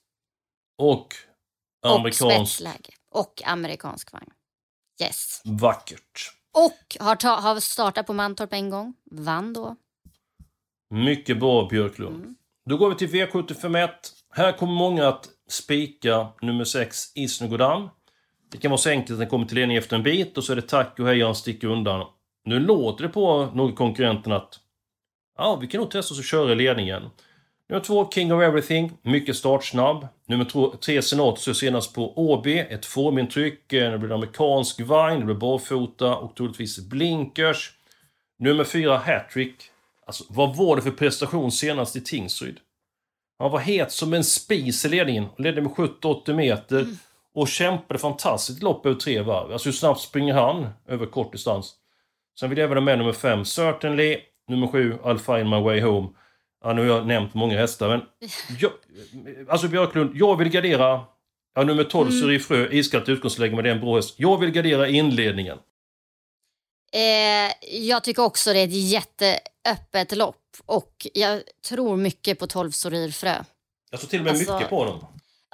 Och 0.78 1.16
amerikansk... 1.86 2.22
Och 2.22 2.32
spetsläge. 2.32 2.94
Och 3.12 3.42
amerikansk 3.46 4.14
vagn. 4.14 4.32
Yes. 5.02 5.42
Vackert. 5.46 6.32
Och 6.54 6.98
har, 7.00 7.16
ta, 7.16 7.30
har 7.36 7.60
startat 7.60 8.08
på 8.08 8.14
Mantorp 8.14 8.54
en 8.54 8.70
gång. 8.70 8.94
Vann 9.12 9.54
då. 9.54 9.76
Mycket 10.94 11.40
bra 11.40 11.68
Björklund. 11.68 12.16
Mm. 12.16 12.36
Då 12.70 12.78
går 12.78 12.90
vi 12.90 12.96
till 12.96 13.10
V751. 13.10 13.90
Här 14.30 14.58
kommer 14.58 14.74
många 14.74 15.08
att 15.08 15.30
spika 15.50 16.28
nummer 16.42 16.64
6 16.64 17.12
Isnogodam. 17.16 17.90
Det 18.50 18.58
kan 18.58 18.72
vara 18.72 18.78
så 18.78 18.90
enkelt 18.90 19.12
att 19.12 19.20
den 19.20 19.30
kommer 19.30 19.46
till 19.46 19.58
ledning 19.58 19.78
efter 19.78 19.96
en 19.96 20.04
bit 20.04 20.38
och 20.38 20.44
så 20.44 20.52
är 20.52 20.56
det 20.56 20.62
tack 20.62 21.00
och 21.00 21.08
hej 21.08 21.24
och 21.24 21.28
han 21.28 21.36
sticker 21.36 21.68
undan. 21.68 22.08
Nu 22.46 22.60
låter 22.60 23.04
det 23.04 23.10
på 23.10 23.50
några 23.54 23.76
konkurrenten 23.76 24.32
att 24.32 24.60
ja, 25.38 25.58
vi 25.62 25.68
kan 25.68 25.82
nog 25.82 25.92
testa 25.92 26.14
oss 26.14 26.20
att 26.20 26.26
köra 26.26 26.52
i 26.52 26.56
ledningen. 26.56 27.10
Nummer 27.70 27.84
två, 27.84 28.10
King 28.10 28.34
of 28.34 28.44
Everything. 28.44 28.92
Mycket 29.02 29.36
startsnabb. 29.36 30.08
Nummer 30.28 30.46
två, 30.46 30.70
tre 30.70 31.02
Senator 31.02 31.54
senast 31.54 31.94
på 31.94 32.20
Åby. 32.20 32.60
Ett 32.60 32.86
formintryck. 32.86 33.74
Eh, 33.74 33.92
det 33.92 33.98
blir 33.98 34.12
amerikansk 34.12 34.82
vagn, 34.82 35.20
det 35.20 35.26
blir 35.26 35.36
barfota 35.36 36.16
och 36.16 36.36
troligtvis 36.36 36.80
blinkers. 36.80 37.72
Nummer 38.40 38.64
fyra, 38.64 38.98
Hattrick. 38.98 39.56
Alltså, 40.06 40.24
vad 40.30 40.56
var 40.56 40.76
det 40.76 40.82
för 40.82 40.92
prestation 40.92 41.52
senast 41.52 41.96
i 41.96 42.02
Tingsryd? 42.02 42.60
Han 43.40 43.52
var 43.52 43.60
het 43.60 43.92
som 43.92 44.14
en 44.14 44.24
spis 44.24 44.86
i 44.86 44.90
ledningen. 44.90 45.26
Ledde 45.38 45.62
med 45.62 45.72
70-80 45.72 46.34
meter. 46.34 46.82
Mm. 46.82 46.98
Och 47.36 47.48
kämpade 47.48 48.00
fantastiskt 48.00 48.64
lopp 48.64 48.86
över 48.86 48.96
tre 48.96 49.22
varv. 49.22 49.52
Alltså 49.52 49.70
hur 49.70 49.74
snabbt 49.74 50.00
springer 50.00 50.34
han 50.34 50.68
över 50.88 51.06
kort 51.06 51.32
distans? 51.32 51.74
Sen 52.40 52.50
vill 52.50 52.58
jag 52.58 52.66
även 52.66 52.78
ha 52.78 52.82
med 52.82 52.98
nummer 52.98 53.14
fem, 53.14 53.46
Certainly. 53.46 54.18
Nummer 54.48 54.68
sju, 54.68 54.98
I'll 55.04 55.18
find 55.18 55.50
my 55.50 55.62
way 55.62 55.82
home. 55.82 56.10
Ja, 56.64 56.74
nu 56.74 56.82
har 56.82 56.96
jag 56.96 57.08
nämnt 57.08 57.34
många 57.34 57.58
hästar, 57.58 57.90
men... 57.90 58.02
Jag, 58.60 58.72
alltså 59.50 59.68
Björklund, 59.68 60.12
jag 60.16 60.38
vill 60.38 60.50
gardera... 60.50 61.02
Ja, 61.56 61.64
nummer 61.64 61.84
12, 61.84 62.10
mm. 62.10 62.22
Suri 62.22 62.40
Frö, 62.40 62.70
iskallt 62.72 63.10
utgångsläge, 63.10 63.56
men 63.56 63.64
det 63.64 63.70
är 63.70 63.76
en 63.76 63.82
bra 63.82 63.96
häst. 63.96 64.16
Jag 64.18 64.38
vill 64.38 64.52
gardera 64.52 64.88
inledningen. 64.88 65.58
Eh, 66.94 67.78
jag 67.80 68.04
tycker 68.04 68.24
också 68.24 68.54
det 68.54 68.60
är 68.60 68.64
ett 68.64 68.74
jätteöppet 68.74 70.18
lopp 70.18 70.44
och 70.66 71.08
jag 71.14 71.42
tror 71.68 71.98
mycket 71.98 72.40
på 72.40 72.48
12 72.48 72.72
Sorir 72.72 73.12
Frö. 73.12 73.44
Jag 73.92 74.00
tror 74.00 74.10
till 74.10 74.20
och 74.20 74.26
med 74.26 74.32
alltså, 74.32 74.54
mycket 74.54 74.70
på 74.70 74.86
dem. 74.86 75.06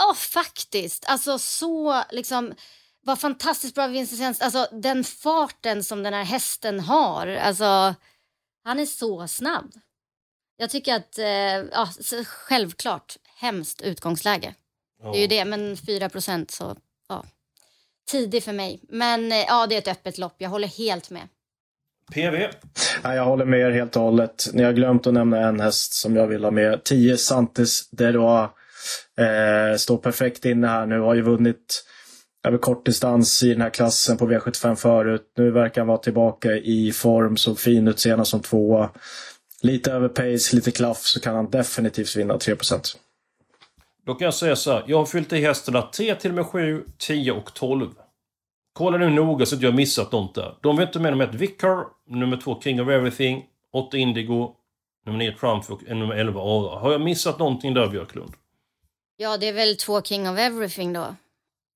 Ja, 0.01 0.13
faktiskt. 0.13 1.05
Alltså 1.07 1.39
så 1.39 2.03
liksom 2.11 2.53
vad 3.03 3.19
fantastiskt 3.19 3.75
bra 3.75 3.87
vinst 3.87 4.41
Alltså 4.41 4.67
den 4.71 5.03
farten 5.03 5.83
som 5.83 6.03
den 6.03 6.13
här 6.13 6.23
hästen 6.23 6.79
har. 6.79 7.27
Alltså 7.27 7.95
han 8.63 8.79
är 8.79 8.85
så 8.85 9.27
snabb. 9.27 9.71
Jag 10.57 10.69
tycker 10.69 10.95
att, 10.95 11.17
eh, 11.17 11.25
ja, 11.25 11.89
självklart, 12.25 13.17
hemskt 13.35 13.81
utgångsläge. 13.81 14.55
Ja. 15.03 15.11
Det 15.11 15.17
är 15.17 15.21
ju 15.21 15.27
det, 15.27 15.45
men 15.45 15.77
4 15.77 16.09
procent 16.09 16.51
så, 16.51 16.75
ja. 17.09 17.25
Tidig 18.11 18.43
för 18.43 18.53
mig. 18.53 18.81
Men 18.89 19.31
eh, 19.31 19.37
ja, 19.37 19.67
det 19.67 19.75
är 19.75 19.79
ett 19.79 19.87
öppet 19.87 20.17
lopp. 20.17 20.35
Jag 20.37 20.49
håller 20.49 20.67
helt 20.67 21.09
med. 21.09 21.27
PV? 22.13 22.49
Ja, 23.03 23.15
jag 23.15 23.25
håller 23.25 23.45
med 23.45 23.59
er 23.59 23.71
helt 23.71 23.95
och 23.95 24.01
hållet. 24.01 24.47
Ni 24.53 24.63
har 24.63 24.73
glömt 24.73 25.07
att 25.07 25.13
nämna 25.13 25.47
en 25.47 25.59
häst 25.59 25.93
som 25.93 26.15
jag 26.15 26.27
vill 26.27 26.43
ha 26.43 26.51
med. 26.51 26.83
10 26.83 27.17
Santes 27.17 27.89
Deroa. 27.89 28.49
Eh, 29.21 29.77
står 29.77 29.97
perfekt 29.97 30.45
inne 30.45 30.67
här 30.67 30.85
nu. 30.85 30.99
Har 30.99 31.13
ju 31.13 31.21
vunnit 31.21 31.83
över 32.47 32.57
kortdistans 32.57 33.43
i 33.43 33.49
den 33.49 33.61
här 33.61 33.69
klassen 33.69 34.17
på 34.17 34.29
V75 34.29 34.75
förut. 34.75 35.33
Nu 35.37 35.51
verkar 35.51 35.81
han 35.81 35.87
vara 35.87 35.97
tillbaka 35.97 36.51
i 36.51 36.91
form. 36.91 37.37
Såg 37.37 37.59
fin 37.59 37.87
ut 37.87 37.99
senast 37.99 38.31
som 38.31 38.39
tvåa. 38.39 38.89
Lite 39.61 39.91
över 39.91 40.07
pace, 40.07 40.55
lite 40.55 40.71
klaff 40.71 40.97
så 40.97 41.19
kan 41.19 41.35
han 41.35 41.49
definitivt 41.49 42.15
vinna 42.15 42.33
3%. 42.33 42.95
Då 44.05 44.15
kan 44.15 44.25
jag 44.25 44.33
säga 44.33 44.55
så 44.55 44.71
här. 44.71 44.83
Jag 44.87 44.97
har 44.97 45.05
fyllt 45.05 45.33
i 45.33 45.41
hästarna 45.41 45.81
3 45.81 46.15
till 46.15 46.31
och 46.31 46.35
med 46.35 46.45
7, 46.45 46.83
10 46.97 47.31
och 47.31 47.53
12. 47.53 47.89
Kolla 48.73 48.97
nu 48.97 49.09
noga 49.09 49.45
så 49.45 49.55
att 49.55 49.61
jag 49.61 49.75
missat 49.75 50.11
något 50.11 50.35
där. 50.35 50.55
De 50.61 50.77
vet 50.77 50.89
inte 50.89 50.99
med 50.99 51.11
nummer 51.11 51.27
1 51.27 51.35
Vicar, 51.35 51.85
nummer 52.09 52.37
2 52.37 52.61
King 52.61 52.81
of 52.81 52.89
Everything, 52.89 53.45
8 53.73 53.97
Indigo, 53.97 54.55
nummer 55.05 55.19
9 55.19 55.31
Trump 55.39 55.71
och 55.71 55.83
nummer 55.89 56.15
11 56.15 56.41
Ara. 56.41 56.79
Har 56.79 56.91
jag 56.91 57.01
missat 57.01 57.39
någonting 57.39 57.73
där 57.73 57.87
Björklund? 57.87 58.33
Ja, 59.21 59.37
det 59.37 59.47
är 59.47 59.53
väl 59.53 59.77
två 59.77 60.01
King 60.01 60.29
of 60.29 60.37
Everything 60.37 60.93
då. 60.93 61.15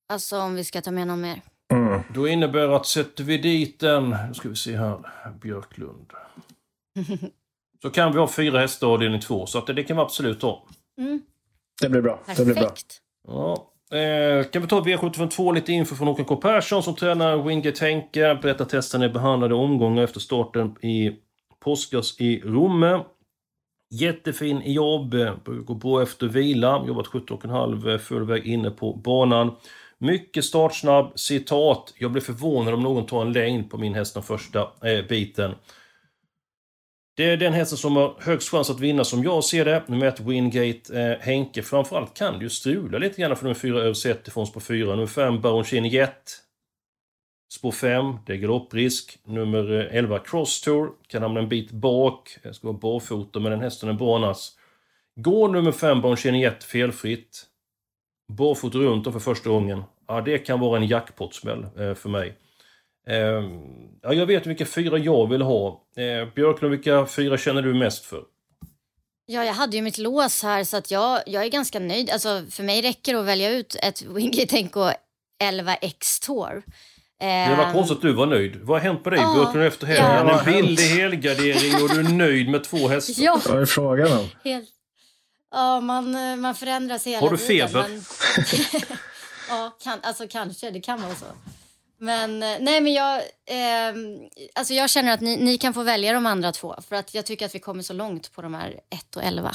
Alltså 0.10 0.39
om 0.39 0.55
vi 0.55 0.63
ska 0.63 0.81
ta 0.81 0.91
med 0.91 1.08
någon 1.08 1.21
mer. 1.21 1.41
Mm. 1.71 2.01
Då 2.13 2.27
innebär 2.27 2.69
att 2.69 2.86
sätter 2.86 3.23
vi 3.23 3.38
dit 3.38 3.84
en, 3.84 4.10
nu 4.27 4.34
ska 4.34 4.49
vi 4.49 4.55
se 4.55 4.77
här, 4.77 4.99
Björklund. 5.41 6.12
så 7.81 7.89
kan 7.89 8.12
vi 8.12 8.19
ha 8.19 8.27
fyra 8.27 8.60
hästar 8.60 8.88
avdelning 8.88 9.21
två, 9.21 9.45
så 9.45 9.58
att 9.58 9.67
det, 9.67 9.73
det 9.73 9.84
kan 9.84 9.97
vi 9.97 10.01
absolut 10.01 10.41
ha. 10.41 10.65
Mm. 10.97 11.21
Det 11.81 11.89
blir 11.89 12.01
bra. 12.01 12.17
Perfekt. 12.17 12.38
Det 12.38 12.45
blir 12.45 12.55
bra. 12.55 12.73
Ja. 13.27 13.97
Eh, 13.97 14.45
kan 14.45 14.62
vi 14.62 14.67
ta 14.67 14.81
V752 14.81 15.53
lite 15.53 15.71
info 15.71 15.95
från 15.95 16.08
Håkan 16.08 16.25
K 16.25 16.36
Persson 16.36 16.84
som 16.84 16.95
tränar 16.95 17.38
Wingate 17.38 17.86
Henke. 17.86 18.39
Berättar 18.41 19.01
är 19.03 19.10
behandlade 19.10 19.55
omgångar 19.55 20.03
efter 20.03 20.19
starten 20.19 20.75
i 20.81 21.12
påskas 21.60 22.21
i 22.21 22.39
Romme. 22.39 23.03
Jättefin 23.89 24.62
jobb, 24.65 25.13
eh, 25.13 25.36
går 25.45 25.80
på 25.80 26.02
efter 26.02 26.28
vila, 26.28 26.86
jobbat 26.88 27.08
17,5 27.08 27.89
eh, 27.89 27.98
full 27.98 28.26
väg 28.26 28.48
inne 28.48 28.69
på 28.71 28.93
banan. 28.93 29.56
Mycket 29.98 30.45
startsnabb, 30.45 31.12
citat. 31.15 31.93
Jag 31.98 32.12
blir 32.12 32.21
förvånad 32.21 32.74
om 32.74 32.84
någon 32.84 33.06
tar 33.06 33.21
en 33.21 33.34
längd 33.34 33.71
på 33.71 33.78
min 33.78 33.93
häst 33.93 34.13
den 34.13 34.24
första 34.24 34.60
eh, 34.62 35.06
biten. 35.10 35.56
Det 37.17 37.24
är 37.24 37.38
den 37.38 37.54
hästen 37.54 37.78
som 37.78 37.95
har 37.95 38.15
högst 38.19 38.50
chans 38.50 38.69
att 38.69 38.80
vinna 38.80 39.04
som 39.04 39.24
jag 39.24 39.43
ser 39.43 39.65
det. 39.65 39.84
Nummer 39.88 40.06
ett 40.06 40.19
Wingate 40.19 41.02
eh, 41.02 41.19
Henke. 41.19 41.62
Framförallt 41.62 42.13
kan 42.13 42.38
det 42.38 42.43
ju 42.43 42.50
strula 42.50 42.98
lite 42.98 43.21
grann 43.21 43.36
för 43.36 43.43
nummer 43.43 43.56
4 43.56 43.80
Översätt 43.80 44.28
ifrån 44.28 44.52
på 44.52 44.60
4. 44.60 44.88
Nummer 44.88 45.08
5 45.08 45.41
Baron 45.41 45.63
Chin 45.63 45.86
Jet. 45.86 46.44
Spår 47.55 47.71
5, 47.71 48.17
det 48.25 48.33
är 48.33 48.37
galopprisk. 48.37 49.19
Nummer 49.23 49.63
11 49.71 50.19
Cross 50.19 50.61
Tour. 50.61 50.91
Kan 51.07 51.21
hamna 51.21 51.39
en 51.39 51.49
bit 51.49 51.71
bak. 51.71 52.37
Jag 52.43 52.55
ska 52.55 52.67
vara 52.67 52.77
barfota 52.77 53.39
men 53.39 53.51
den 53.51 53.61
hästen 53.61 53.89
är 53.89 53.93
bra 53.93 54.15
annars. 54.15 54.51
Går 55.15 55.49
nummer 55.49 55.71
5 55.71 56.01
Baron 56.01 56.39
Jet 56.39 56.63
felfritt 56.63 57.45
barfota 58.33 58.77
runt 58.77 59.03
dem 59.03 59.13
för 59.13 59.19
första 59.19 59.49
gången. 59.49 59.83
Ja, 60.07 60.21
det 60.21 60.37
kan 60.37 60.59
vara 60.59 60.77
en 60.77 60.87
jackpot-smäll 60.87 61.63
eh, 61.63 61.93
för 61.93 62.09
mig. 62.09 62.37
Eh, 63.07 63.43
ja, 64.01 64.13
jag 64.13 64.25
vet 64.25 64.47
vilka 64.47 64.65
fyra 64.65 64.97
jag 64.97 65.29
vill 65.29 65.41
ha. 65.41 65.83
Eh, 65.95 66.33
Björklund, 66.35 66.71
vilka 66.71 67.05
fyra 67.05 67.37
känner 67.37 67.61
du 67.61 67.73
mest 67.73 68.05
för? 68.05 68.23
Ja, 69.25 69.45
jag 69.45 69.53
hade 69.53 69.77
ju 69.77 69.83
mitt 69.83 69.97
lås 69.97 70.43
här 70.43 70.63
så 70.63 70.77
att 70.77 70.91
jag, 70.91 71.21
jag 71.25 71.43
är 71.43 71.49
ganska 71.49 71.79
nöjd. 71.79 72.09
Alltså, 72.09 72.45
för 72.51 72.63
mig 72.63 72.81
räcker 72.81 73.13
det 73.13 73.19
att 73.19 73.25
välja 73.25 73.49
ut 73.49 73.75
ett 73.83 74.01
Wingate 74.01 74.45
Tenko 74.45 74.89
11X 75.43 76.25
Tour. 76.25 76.63
Det 77.19 77.56
var 77.58 77.71
konstigt 77.71 77.97
att 77.97 78.01
du 78.01 78.13
var 78.13 78.25
nöjd. 78.25 78.56
Vad 78.62 78.82
har 78.82 78.88
hänt 78.88 79.04
på 79.04 79.10
dig 79.10 79.19
ah, 79.19 79.34
Björklund 79.34 79.67
efter 79.67 79.88
helgen? 79.88 80.28
Ja. 80.28 80.39
En 80.39 80.45
billig 80.45 80.84
helgardering 80.84 81.84
och 81.84 81.89
du 81.89 81.99
är 81.99 82.13
nöjd 82.13 82.49
med 82.49 82.63
två 82.63 82.88
hästar. 82.88 83.23
Ja. 83.23 83.39
Vad 83.47 83.62
är 83.62 83.65
frågan 83.65 84.12
om? 84.12 84.30
Helt, 84.43 84.69
Ja, 85.56 85.80
man, 85.80 86.15
eh, 86.15 86.36
man 86.36 86.56
förändras 86.56 87.08
hela 87.08 87.19
tiden. 87.19 87.30
Har 87.30 87.38
du 87.38 87.38
feber? 87.38 87.89
Men... 87.89 88.01
ja, 89.49 89.78
kan, 89.84 89.99
alltså 90.01 90.28
kanske. 90.30 90.71
Det 90.71 90.80
kan 90.82 91.01
vara 91.01 91.15
så. 91.15 91.25
Men 91.97 92.43
eh, 92.43 92.58
nej, 92.60 92.82
men 92.82 92.93
jag, 92.93 93.15
eh, 93.45 93.95
alltså 94.56 94.73
jag 94.73 94.89
känner 94.89 95.13
att 95.13 95.21
ni, 95.21 95.38
ni 95.38 95.58
kan 95.58 95.73
få 95.73 95.84
välja 95.84 96.13
de 96.13 96.25
andra 96.25 96.51
två. 96.51 96.75
För 96.89 96.95
att 96.95 97.13
jag 97.13 97.25
tycker 97.25 97.45
att 97.45 97.56
vi 97.56 97.60
kommer 97.60 97.84
så 97.84 97.93
långt 97.93 98.32
på 98.32 98.41
de 98.41 98.54
här 98.54 98.80
1 98.89 99.15
och 99.15 99.23
11. 99.23 99.51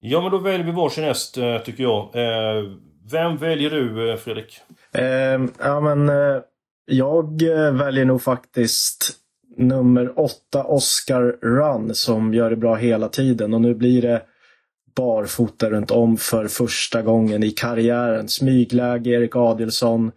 Ja, 0.00 0.20
men 0.20 0.30
då 0.30 0.38
väljer 0.38 0.66
vi 0.66 0.72
varsin 0.72 1.04
häst 1.04 1.36
eh, 1.36 1.58
tycker 1.58 1.82
jag. 1.82 2.16
Eh, 2.16 2.62
vem 3.10 3.36
väljer 3.36 3.70
du 3.70 4.10
eh, 4.10 4.16
Fredrik? 4.16 4.60
Eh, 4.92 5.40
ja, 5.58 5.80
men 5.80 6.08
eh, 6.08 6.42
jag 6.86 7.42
eh, 7.42 7.72
väljer 7.72 8.04
nog 8.04 8.22
faktiskt 8.22 9.16
nummer 9.56 10.18
åtta 10.18 10.64
Oscar 10.64 11.22
Run 11.42 11.94
som 11.94 12.34
gör 12.34 12.50
det 12.50 12.56
bra 12.56 12.74
hela 12.74 13.08
tiden. 13.08 13.54
Och 13.54 13.60
nu 13.60 13.74
blir 13.74 14.02
det 14.02 14.22
barfota 14.96 15.70
runt 15.70 15.90
om 15.90 16.16
för 16.16 16.48
första 16.48 17.02
gången 17.02 17.42
i 17.42 17.50
karriären. 17.50 18.28
Smygläge, 18.28 19.10
Erik 19.10 19.36
Adelsson. 19.36 20.12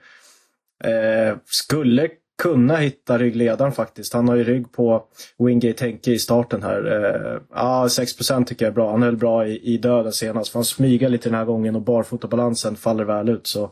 Eh, 0.83 1.37
skulle 1.45 2.09
kunna 2.41 2.75
hitta 2.75 3.17
ryggledaren 3.17 3.71
faktiskt. 3.71 4.13
Han 4.13 4.27
har 4.27 4.35
ju 4.35 4.43
rygg 4.43 4.71
på 4.71 5.03
Wingate 5.37 5.85
Henke 5.85 6.11
i 6.11 6.19
starten 6.19 6.63
här. 6.63 6.85
Eh, 6.85 7.41
ja, 7.53 7.89
6 7.89 8.13
tycker 8.15 8.65
jag 8.65 8.71
är 8.71 8.75
bra. 8.75 8.91
Han 8.91 9.03
höll 9.03 9.17
bra 9.17 9.47
i, 9.47 9.73
i 9.73 9.77
döden 9.77 10.13
senast. 10.13 10.51
För 10.51 10.59
han 10.59 10.65
smyger 10.65 11.09
lite 11.09 11.29
den 11.29 11.37
här 11.37 11.45
gången 11.45 11.75
och 11.75 11.81
barfotabalansen 11.81 12.75
faller 12.75 13.03
väl 13.03 13.29
ut. 13.29 13.47
Så 13.47 13.71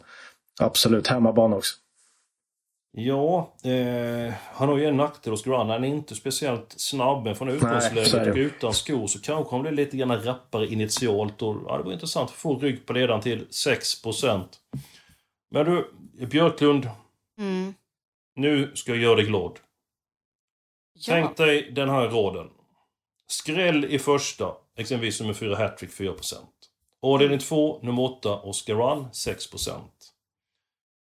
absolut, 0.62 1.08
hemmabana 1.08 1.56
också. 1.56 1.76
Ja, 2.94 3.54
eh, 3.64 4.34
han 4.54 4.70
har 4.70 4.78
ju 4.78 4.86
en 4.86 4.98
nackdel 4.98 5.34
hos 5.34 5.44
Grun. 5.44 5.70
Han 5.70 5.84
är 5.84 5.88
inte 5.88 6.16
speciellt 6.16 6.74
snabb, 6.78 7.24
men 7.24 7.36
från 7.36 7.50
utgångsläget 7.50 8.28
och 8.28 8.36
utan 8.36 8.74
skor 8.74 9.08
så 9.08 9.22
kanske 9.22 9.56
han 9.56 9.62
blir 9.62 9.72
lite 9.72 9.98
grann 9.98 10.24
rappare 10.24 10.68
initialt. 10.68 11.42
Och, 11.42 11.56
ja, 11.68 11.78
det 11.78 11.84
var 11.84 11.94
intressant 11.94 12.30
att 12.30 12.36
få 12.36 12.60
rygg 12.60 12.86
på 12.86 12.94
ledaren 12.94 13.22
till 13.22 13.46
6%. 13.46 14.44
Men 15.52 15.66
du, 15.66 15.94
Björklund. 16.26 16.90
Mm. 17.40 17.74
Nu 18.36 18.72
ska 18.76 18.92
jag 18.92 19.02
göra 19.02 19.16
dig 19.16 19.26
glad. 19.26 19.60
Ja. 20.94 21.02
Tänk 21.06 21.38
dig 21.38 21.72
den 21.72 21.90
här 21.90 22.10
raden. 22.10 22.50
Skräll 23.28 23.86
i 23.86 24.00
första, 24.00 24.56
exempelvis 24.78 25.20
nummer 25.20 25.34
4 25.34 25.56
Hattrick 25.56 25.92
4%. 25.92 26.36
Avdelning 27.02 27.40
2, 27.40 27.80
nummer 27.84 28.04
8 28.04 28.42
Oscar 28.42 28.74
Run 28.74 29.06
6%. 29.06 29.82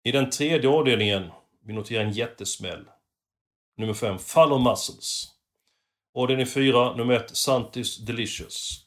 I 0.04 0.12
den 0.12 0.30
tredje 0.30 0.70
avdelningen 0.70 1.30
vi 1.64 1.72
noterar 1.72 2.04
en 2.04 2.12
jättesmäll. 2.12 2.84
Nummer 3.76 3.94
5, 3.94 4.18
Follow 4.18 4.60
Muscles. 4.60 5.28
Avdelning 6.14 6.46
4, 6.46 6.96
nummer 6.96 7.14
1, 7.14 7.36
Santis 7.36 7.98
Delicious. 7.98 8.86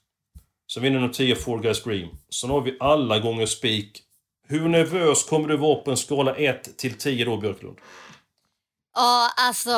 Sen 0.74 0.84
vinner 0.84 1.00
nummer 1.00 1.14
10, 1.14 1.36
Four 1.36 1.60
Guys 1.60 1.84
Dream. 1.84 2.10
Sen 2.30 2.50
har 2.50 2.62
vi 2.62 2.78
alla 2.80 3.20
gånger 3.20 3.46
spik. 3.46 4.02
Hur 4.48 4.70
nervös 4.70 5.24
kommer 5.24 5.48
du 5.48 5.58
vara 5.58 5.76
på 5.76 5.92
en 5.92 5.98
skala 5.98 6.36
1 6.36 6.78
till 6.78 6.98
10 6.98 7.26
då, 7.26 7.38
Björklund? 7.38 7.78
Ja, 8.96 9.30
alltså 9.38 9.72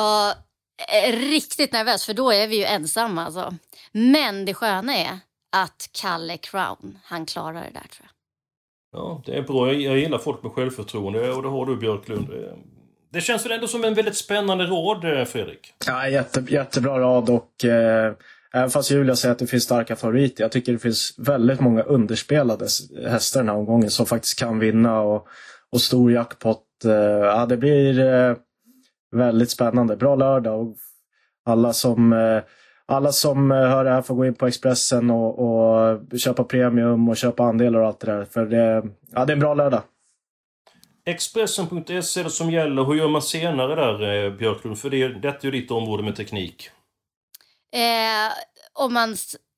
riktigt 1.11 1.73
nervös 1.73 2.05
för 2.05 2.13
då 2.13 2.31
är 2.31 2.47
vi 2.47 2.57
ju 2.57 2.63
ensamma 2.63 3.25
alltså. 3.25 3.53
Men 3.91 4.45
det 4.45 4.53
sköna 4.53 4.95
är 4.95 5.19
att 5.51 5.89
Kalle 5.91 6.37
Crown, 6.37 6.99
han 7.03 7.25
klarar 7.25 7.53
det 7.53 7.71
där 7.73 7.87
tror 7.87 8.01
jag. 8.01 8.09
Ja, 8.91 9.21
det 9.25 9.37
är 9.37 9.41
bra. 9.41 9.73
Jag 9.73 9.97
gillar 9.97 10.17
folk 10.17 10.43
med 10.43 10.51
självförtroende 10.51 11.31
och 11.31 11.43
det 11.43 11.49
har 11.49 11.65
du 11.65 11.77
Björklund. 11.77 12.29
Det 13.13 13.21
känns 13.21 13.45
väl 13.45 13.51
ändå 13.51 13.67
som 13.67 13.83
en 13.83 13.93
väldigt 13.93 14.17
spännande 14.17 14.65
råd, 14.65 15.27
Fredrik? 15.27 15.73
Ja, 15.85 16.09
jätte, 16.09 16.45
jättebra 16.49 16.99
rad 16.99 17.29
och 17.29 17.65
eh, 17.65 18.13
även 18.53 18.69
fast 18.69 18.91
Julia 18.91 19.15
säger 19.15 19.31
att 19.31 19.39
det 19.39 19.47
finns 19.47 19.63
starka 19.63 19.95
favoriter. 19.95 20.43
Jag 20.43 20.51
tycker 20.51 20.71
det 20.71 20.79
finns 20.79 21.13
väldigt 21.17 21.59
många 21.59 21.81
underspelade 21.81 22.67
hästar 23.09 23.39
den 23.39 23.49
här 23.49 23.55
omgången 23.55 23.91
som 23.91 24.05
faktiskt 24.05 24.39
kan 24.39 24.59
vinna 24.59 24.99
och, 24.99 25.27
och 25.71 25.81
stor 25.81 26.11
jackpot. 26.11 26.63
Eh, 26.85 26.91
ja, 26.91 27.45
det 27.45 27.57
blir 27.57 27.99
eh, 27.99 28.35
väldigt 29.11 29.51
spännande. 29.51 29.95
Bra 29.95 30.15
lördag 30.15 30.61
och 30.61 30.75
alla 31.45 31.73
som 31.73 32.13
eh, 32.13 32.41
alla 32.85 33.11
som 33.11 33.51
eh, 33.51 33.57
hör 33.57 33.83
det 33.83 33.91
här 33.91 34.01
får 34.01 34.15
gå 34.15 34.25
in 34.25 34.35
på 34.35 34.47
Expressen 34.47 35.09
och, 35.09 35.39
och 35.39 36.19
köpa 36.19 36.43
premium 36.43 37.09
och 37.09 37.17
köpa 37.17 37.43
andelar 37.43 37.79
och 37.79 37.87
allt 37.87 37.99
det 37.99 38.11
där. 38.11 38.25
För 38.25 38.45
det, 38.45 38.83
ja, 39.11 39.25
det 39.25 39.31
är 39.31 39.35
en 39.35 39.39
bra 39.39 39.53
lördag. 39.53 39.81
Expressen.se 41.05 42.19
är 42.19 42.23
det 42.23 42.29
som 42.29 42.51
gäller. 42.51 42.83
Hur 42.83 42.95
gör 42.95 43.07
man 43.07 43.21
senare 43.21 43.75
där, 43.75 44.25
eh, 44.25 44.31
Björklund? 44.31 44.79
För 44.79 44.89
det, 44.89 45.07
detta 45.07 45.37
är 45.37 45.45
ju 45.45 45.51
ditt 45.51 45.71
område 45.71 46.03
med 46.03 46.15
teknik. 46.15 46.69
Eh, 47.73 48.33
om 48.73 48.93
man, 48.93 49.09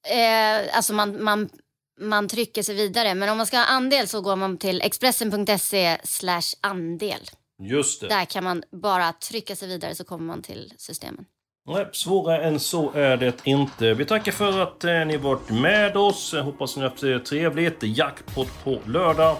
eh, 0.10 0.76
alltså 0.78 0.94
man, 0.94 1.24
man, 1.24 1.50
man 2.00 2.28
trycker 2.28 2.64
sig 2.64 2.76
vidare. 2.76 3.16
Men 3.16 3.30
om 3.30 3.38
man 3.38 3.46
ska 3.46 3.58
ha 3.58 3.66
andel 3.66 4.08
så 4.08 4.22
går 4.22 4.36
man 4.36 4.58
till 4.58 4.82
Expressen.se 4.82 5.98
slash 6.04 6.56
andel. 6.62 7.20
Just 7.60 8.02
det. 8.02 8.08
Där 8.08 8.26
kan 8.26 8.44
man 8.44 8.64
bara 8.72 9.14
trycka 9.14 9.56
sig 9.56 9.68
vidare 9.68 9.96
så 9.96 10.04
kommer 10.04 10.26
man 10.26 10.42
till 10.42 10.74
systemen. 10.78 11.26
Nej, 11.68 11.90
svårare 11.92 12.44
än 12.44 12.60
så 12.60 12.92
är 12.92 13.18
det 13.18 13.36
inte. 13.44 13.94
Vi 13.94 14.06
tackar 14.06 14.32
för 14.32 14.60
att 14.60 14.84
eh, 14.84 15.06
ni 15.06 15.18
varit 15.18 15.50
med 15.50 15.98
oss. 15.98 16.34
Hoppas 16.34 16.76
ni 16.76 16.82
har 16.82 16.90
haft 16.90 17.02
det 17.02 17.20
trevligt. 17.20 17.84
Jackpot 17.84 18.64
på 18.64 18.80
lördag. 18.86 19.38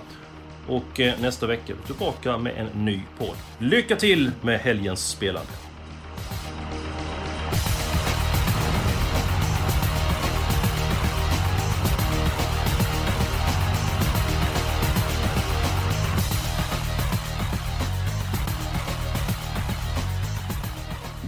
Och 0.68 1.00
eh, 1.00 1.22
nästa 1.22 1.48
vecka 1.48 1.74
är 1.74 1.78
vi 1.78 1.84
tillbaka 1.84 2.38
med 2.38 2.58
en 2.58 2.86
ny 2.86 3.02
podd. 3.18 3.36
Lycka 3.60 3.96
till 3.96 4.32
med 4.42 4.60
helgens 4.60 5.10
spelande! 5.10 5.69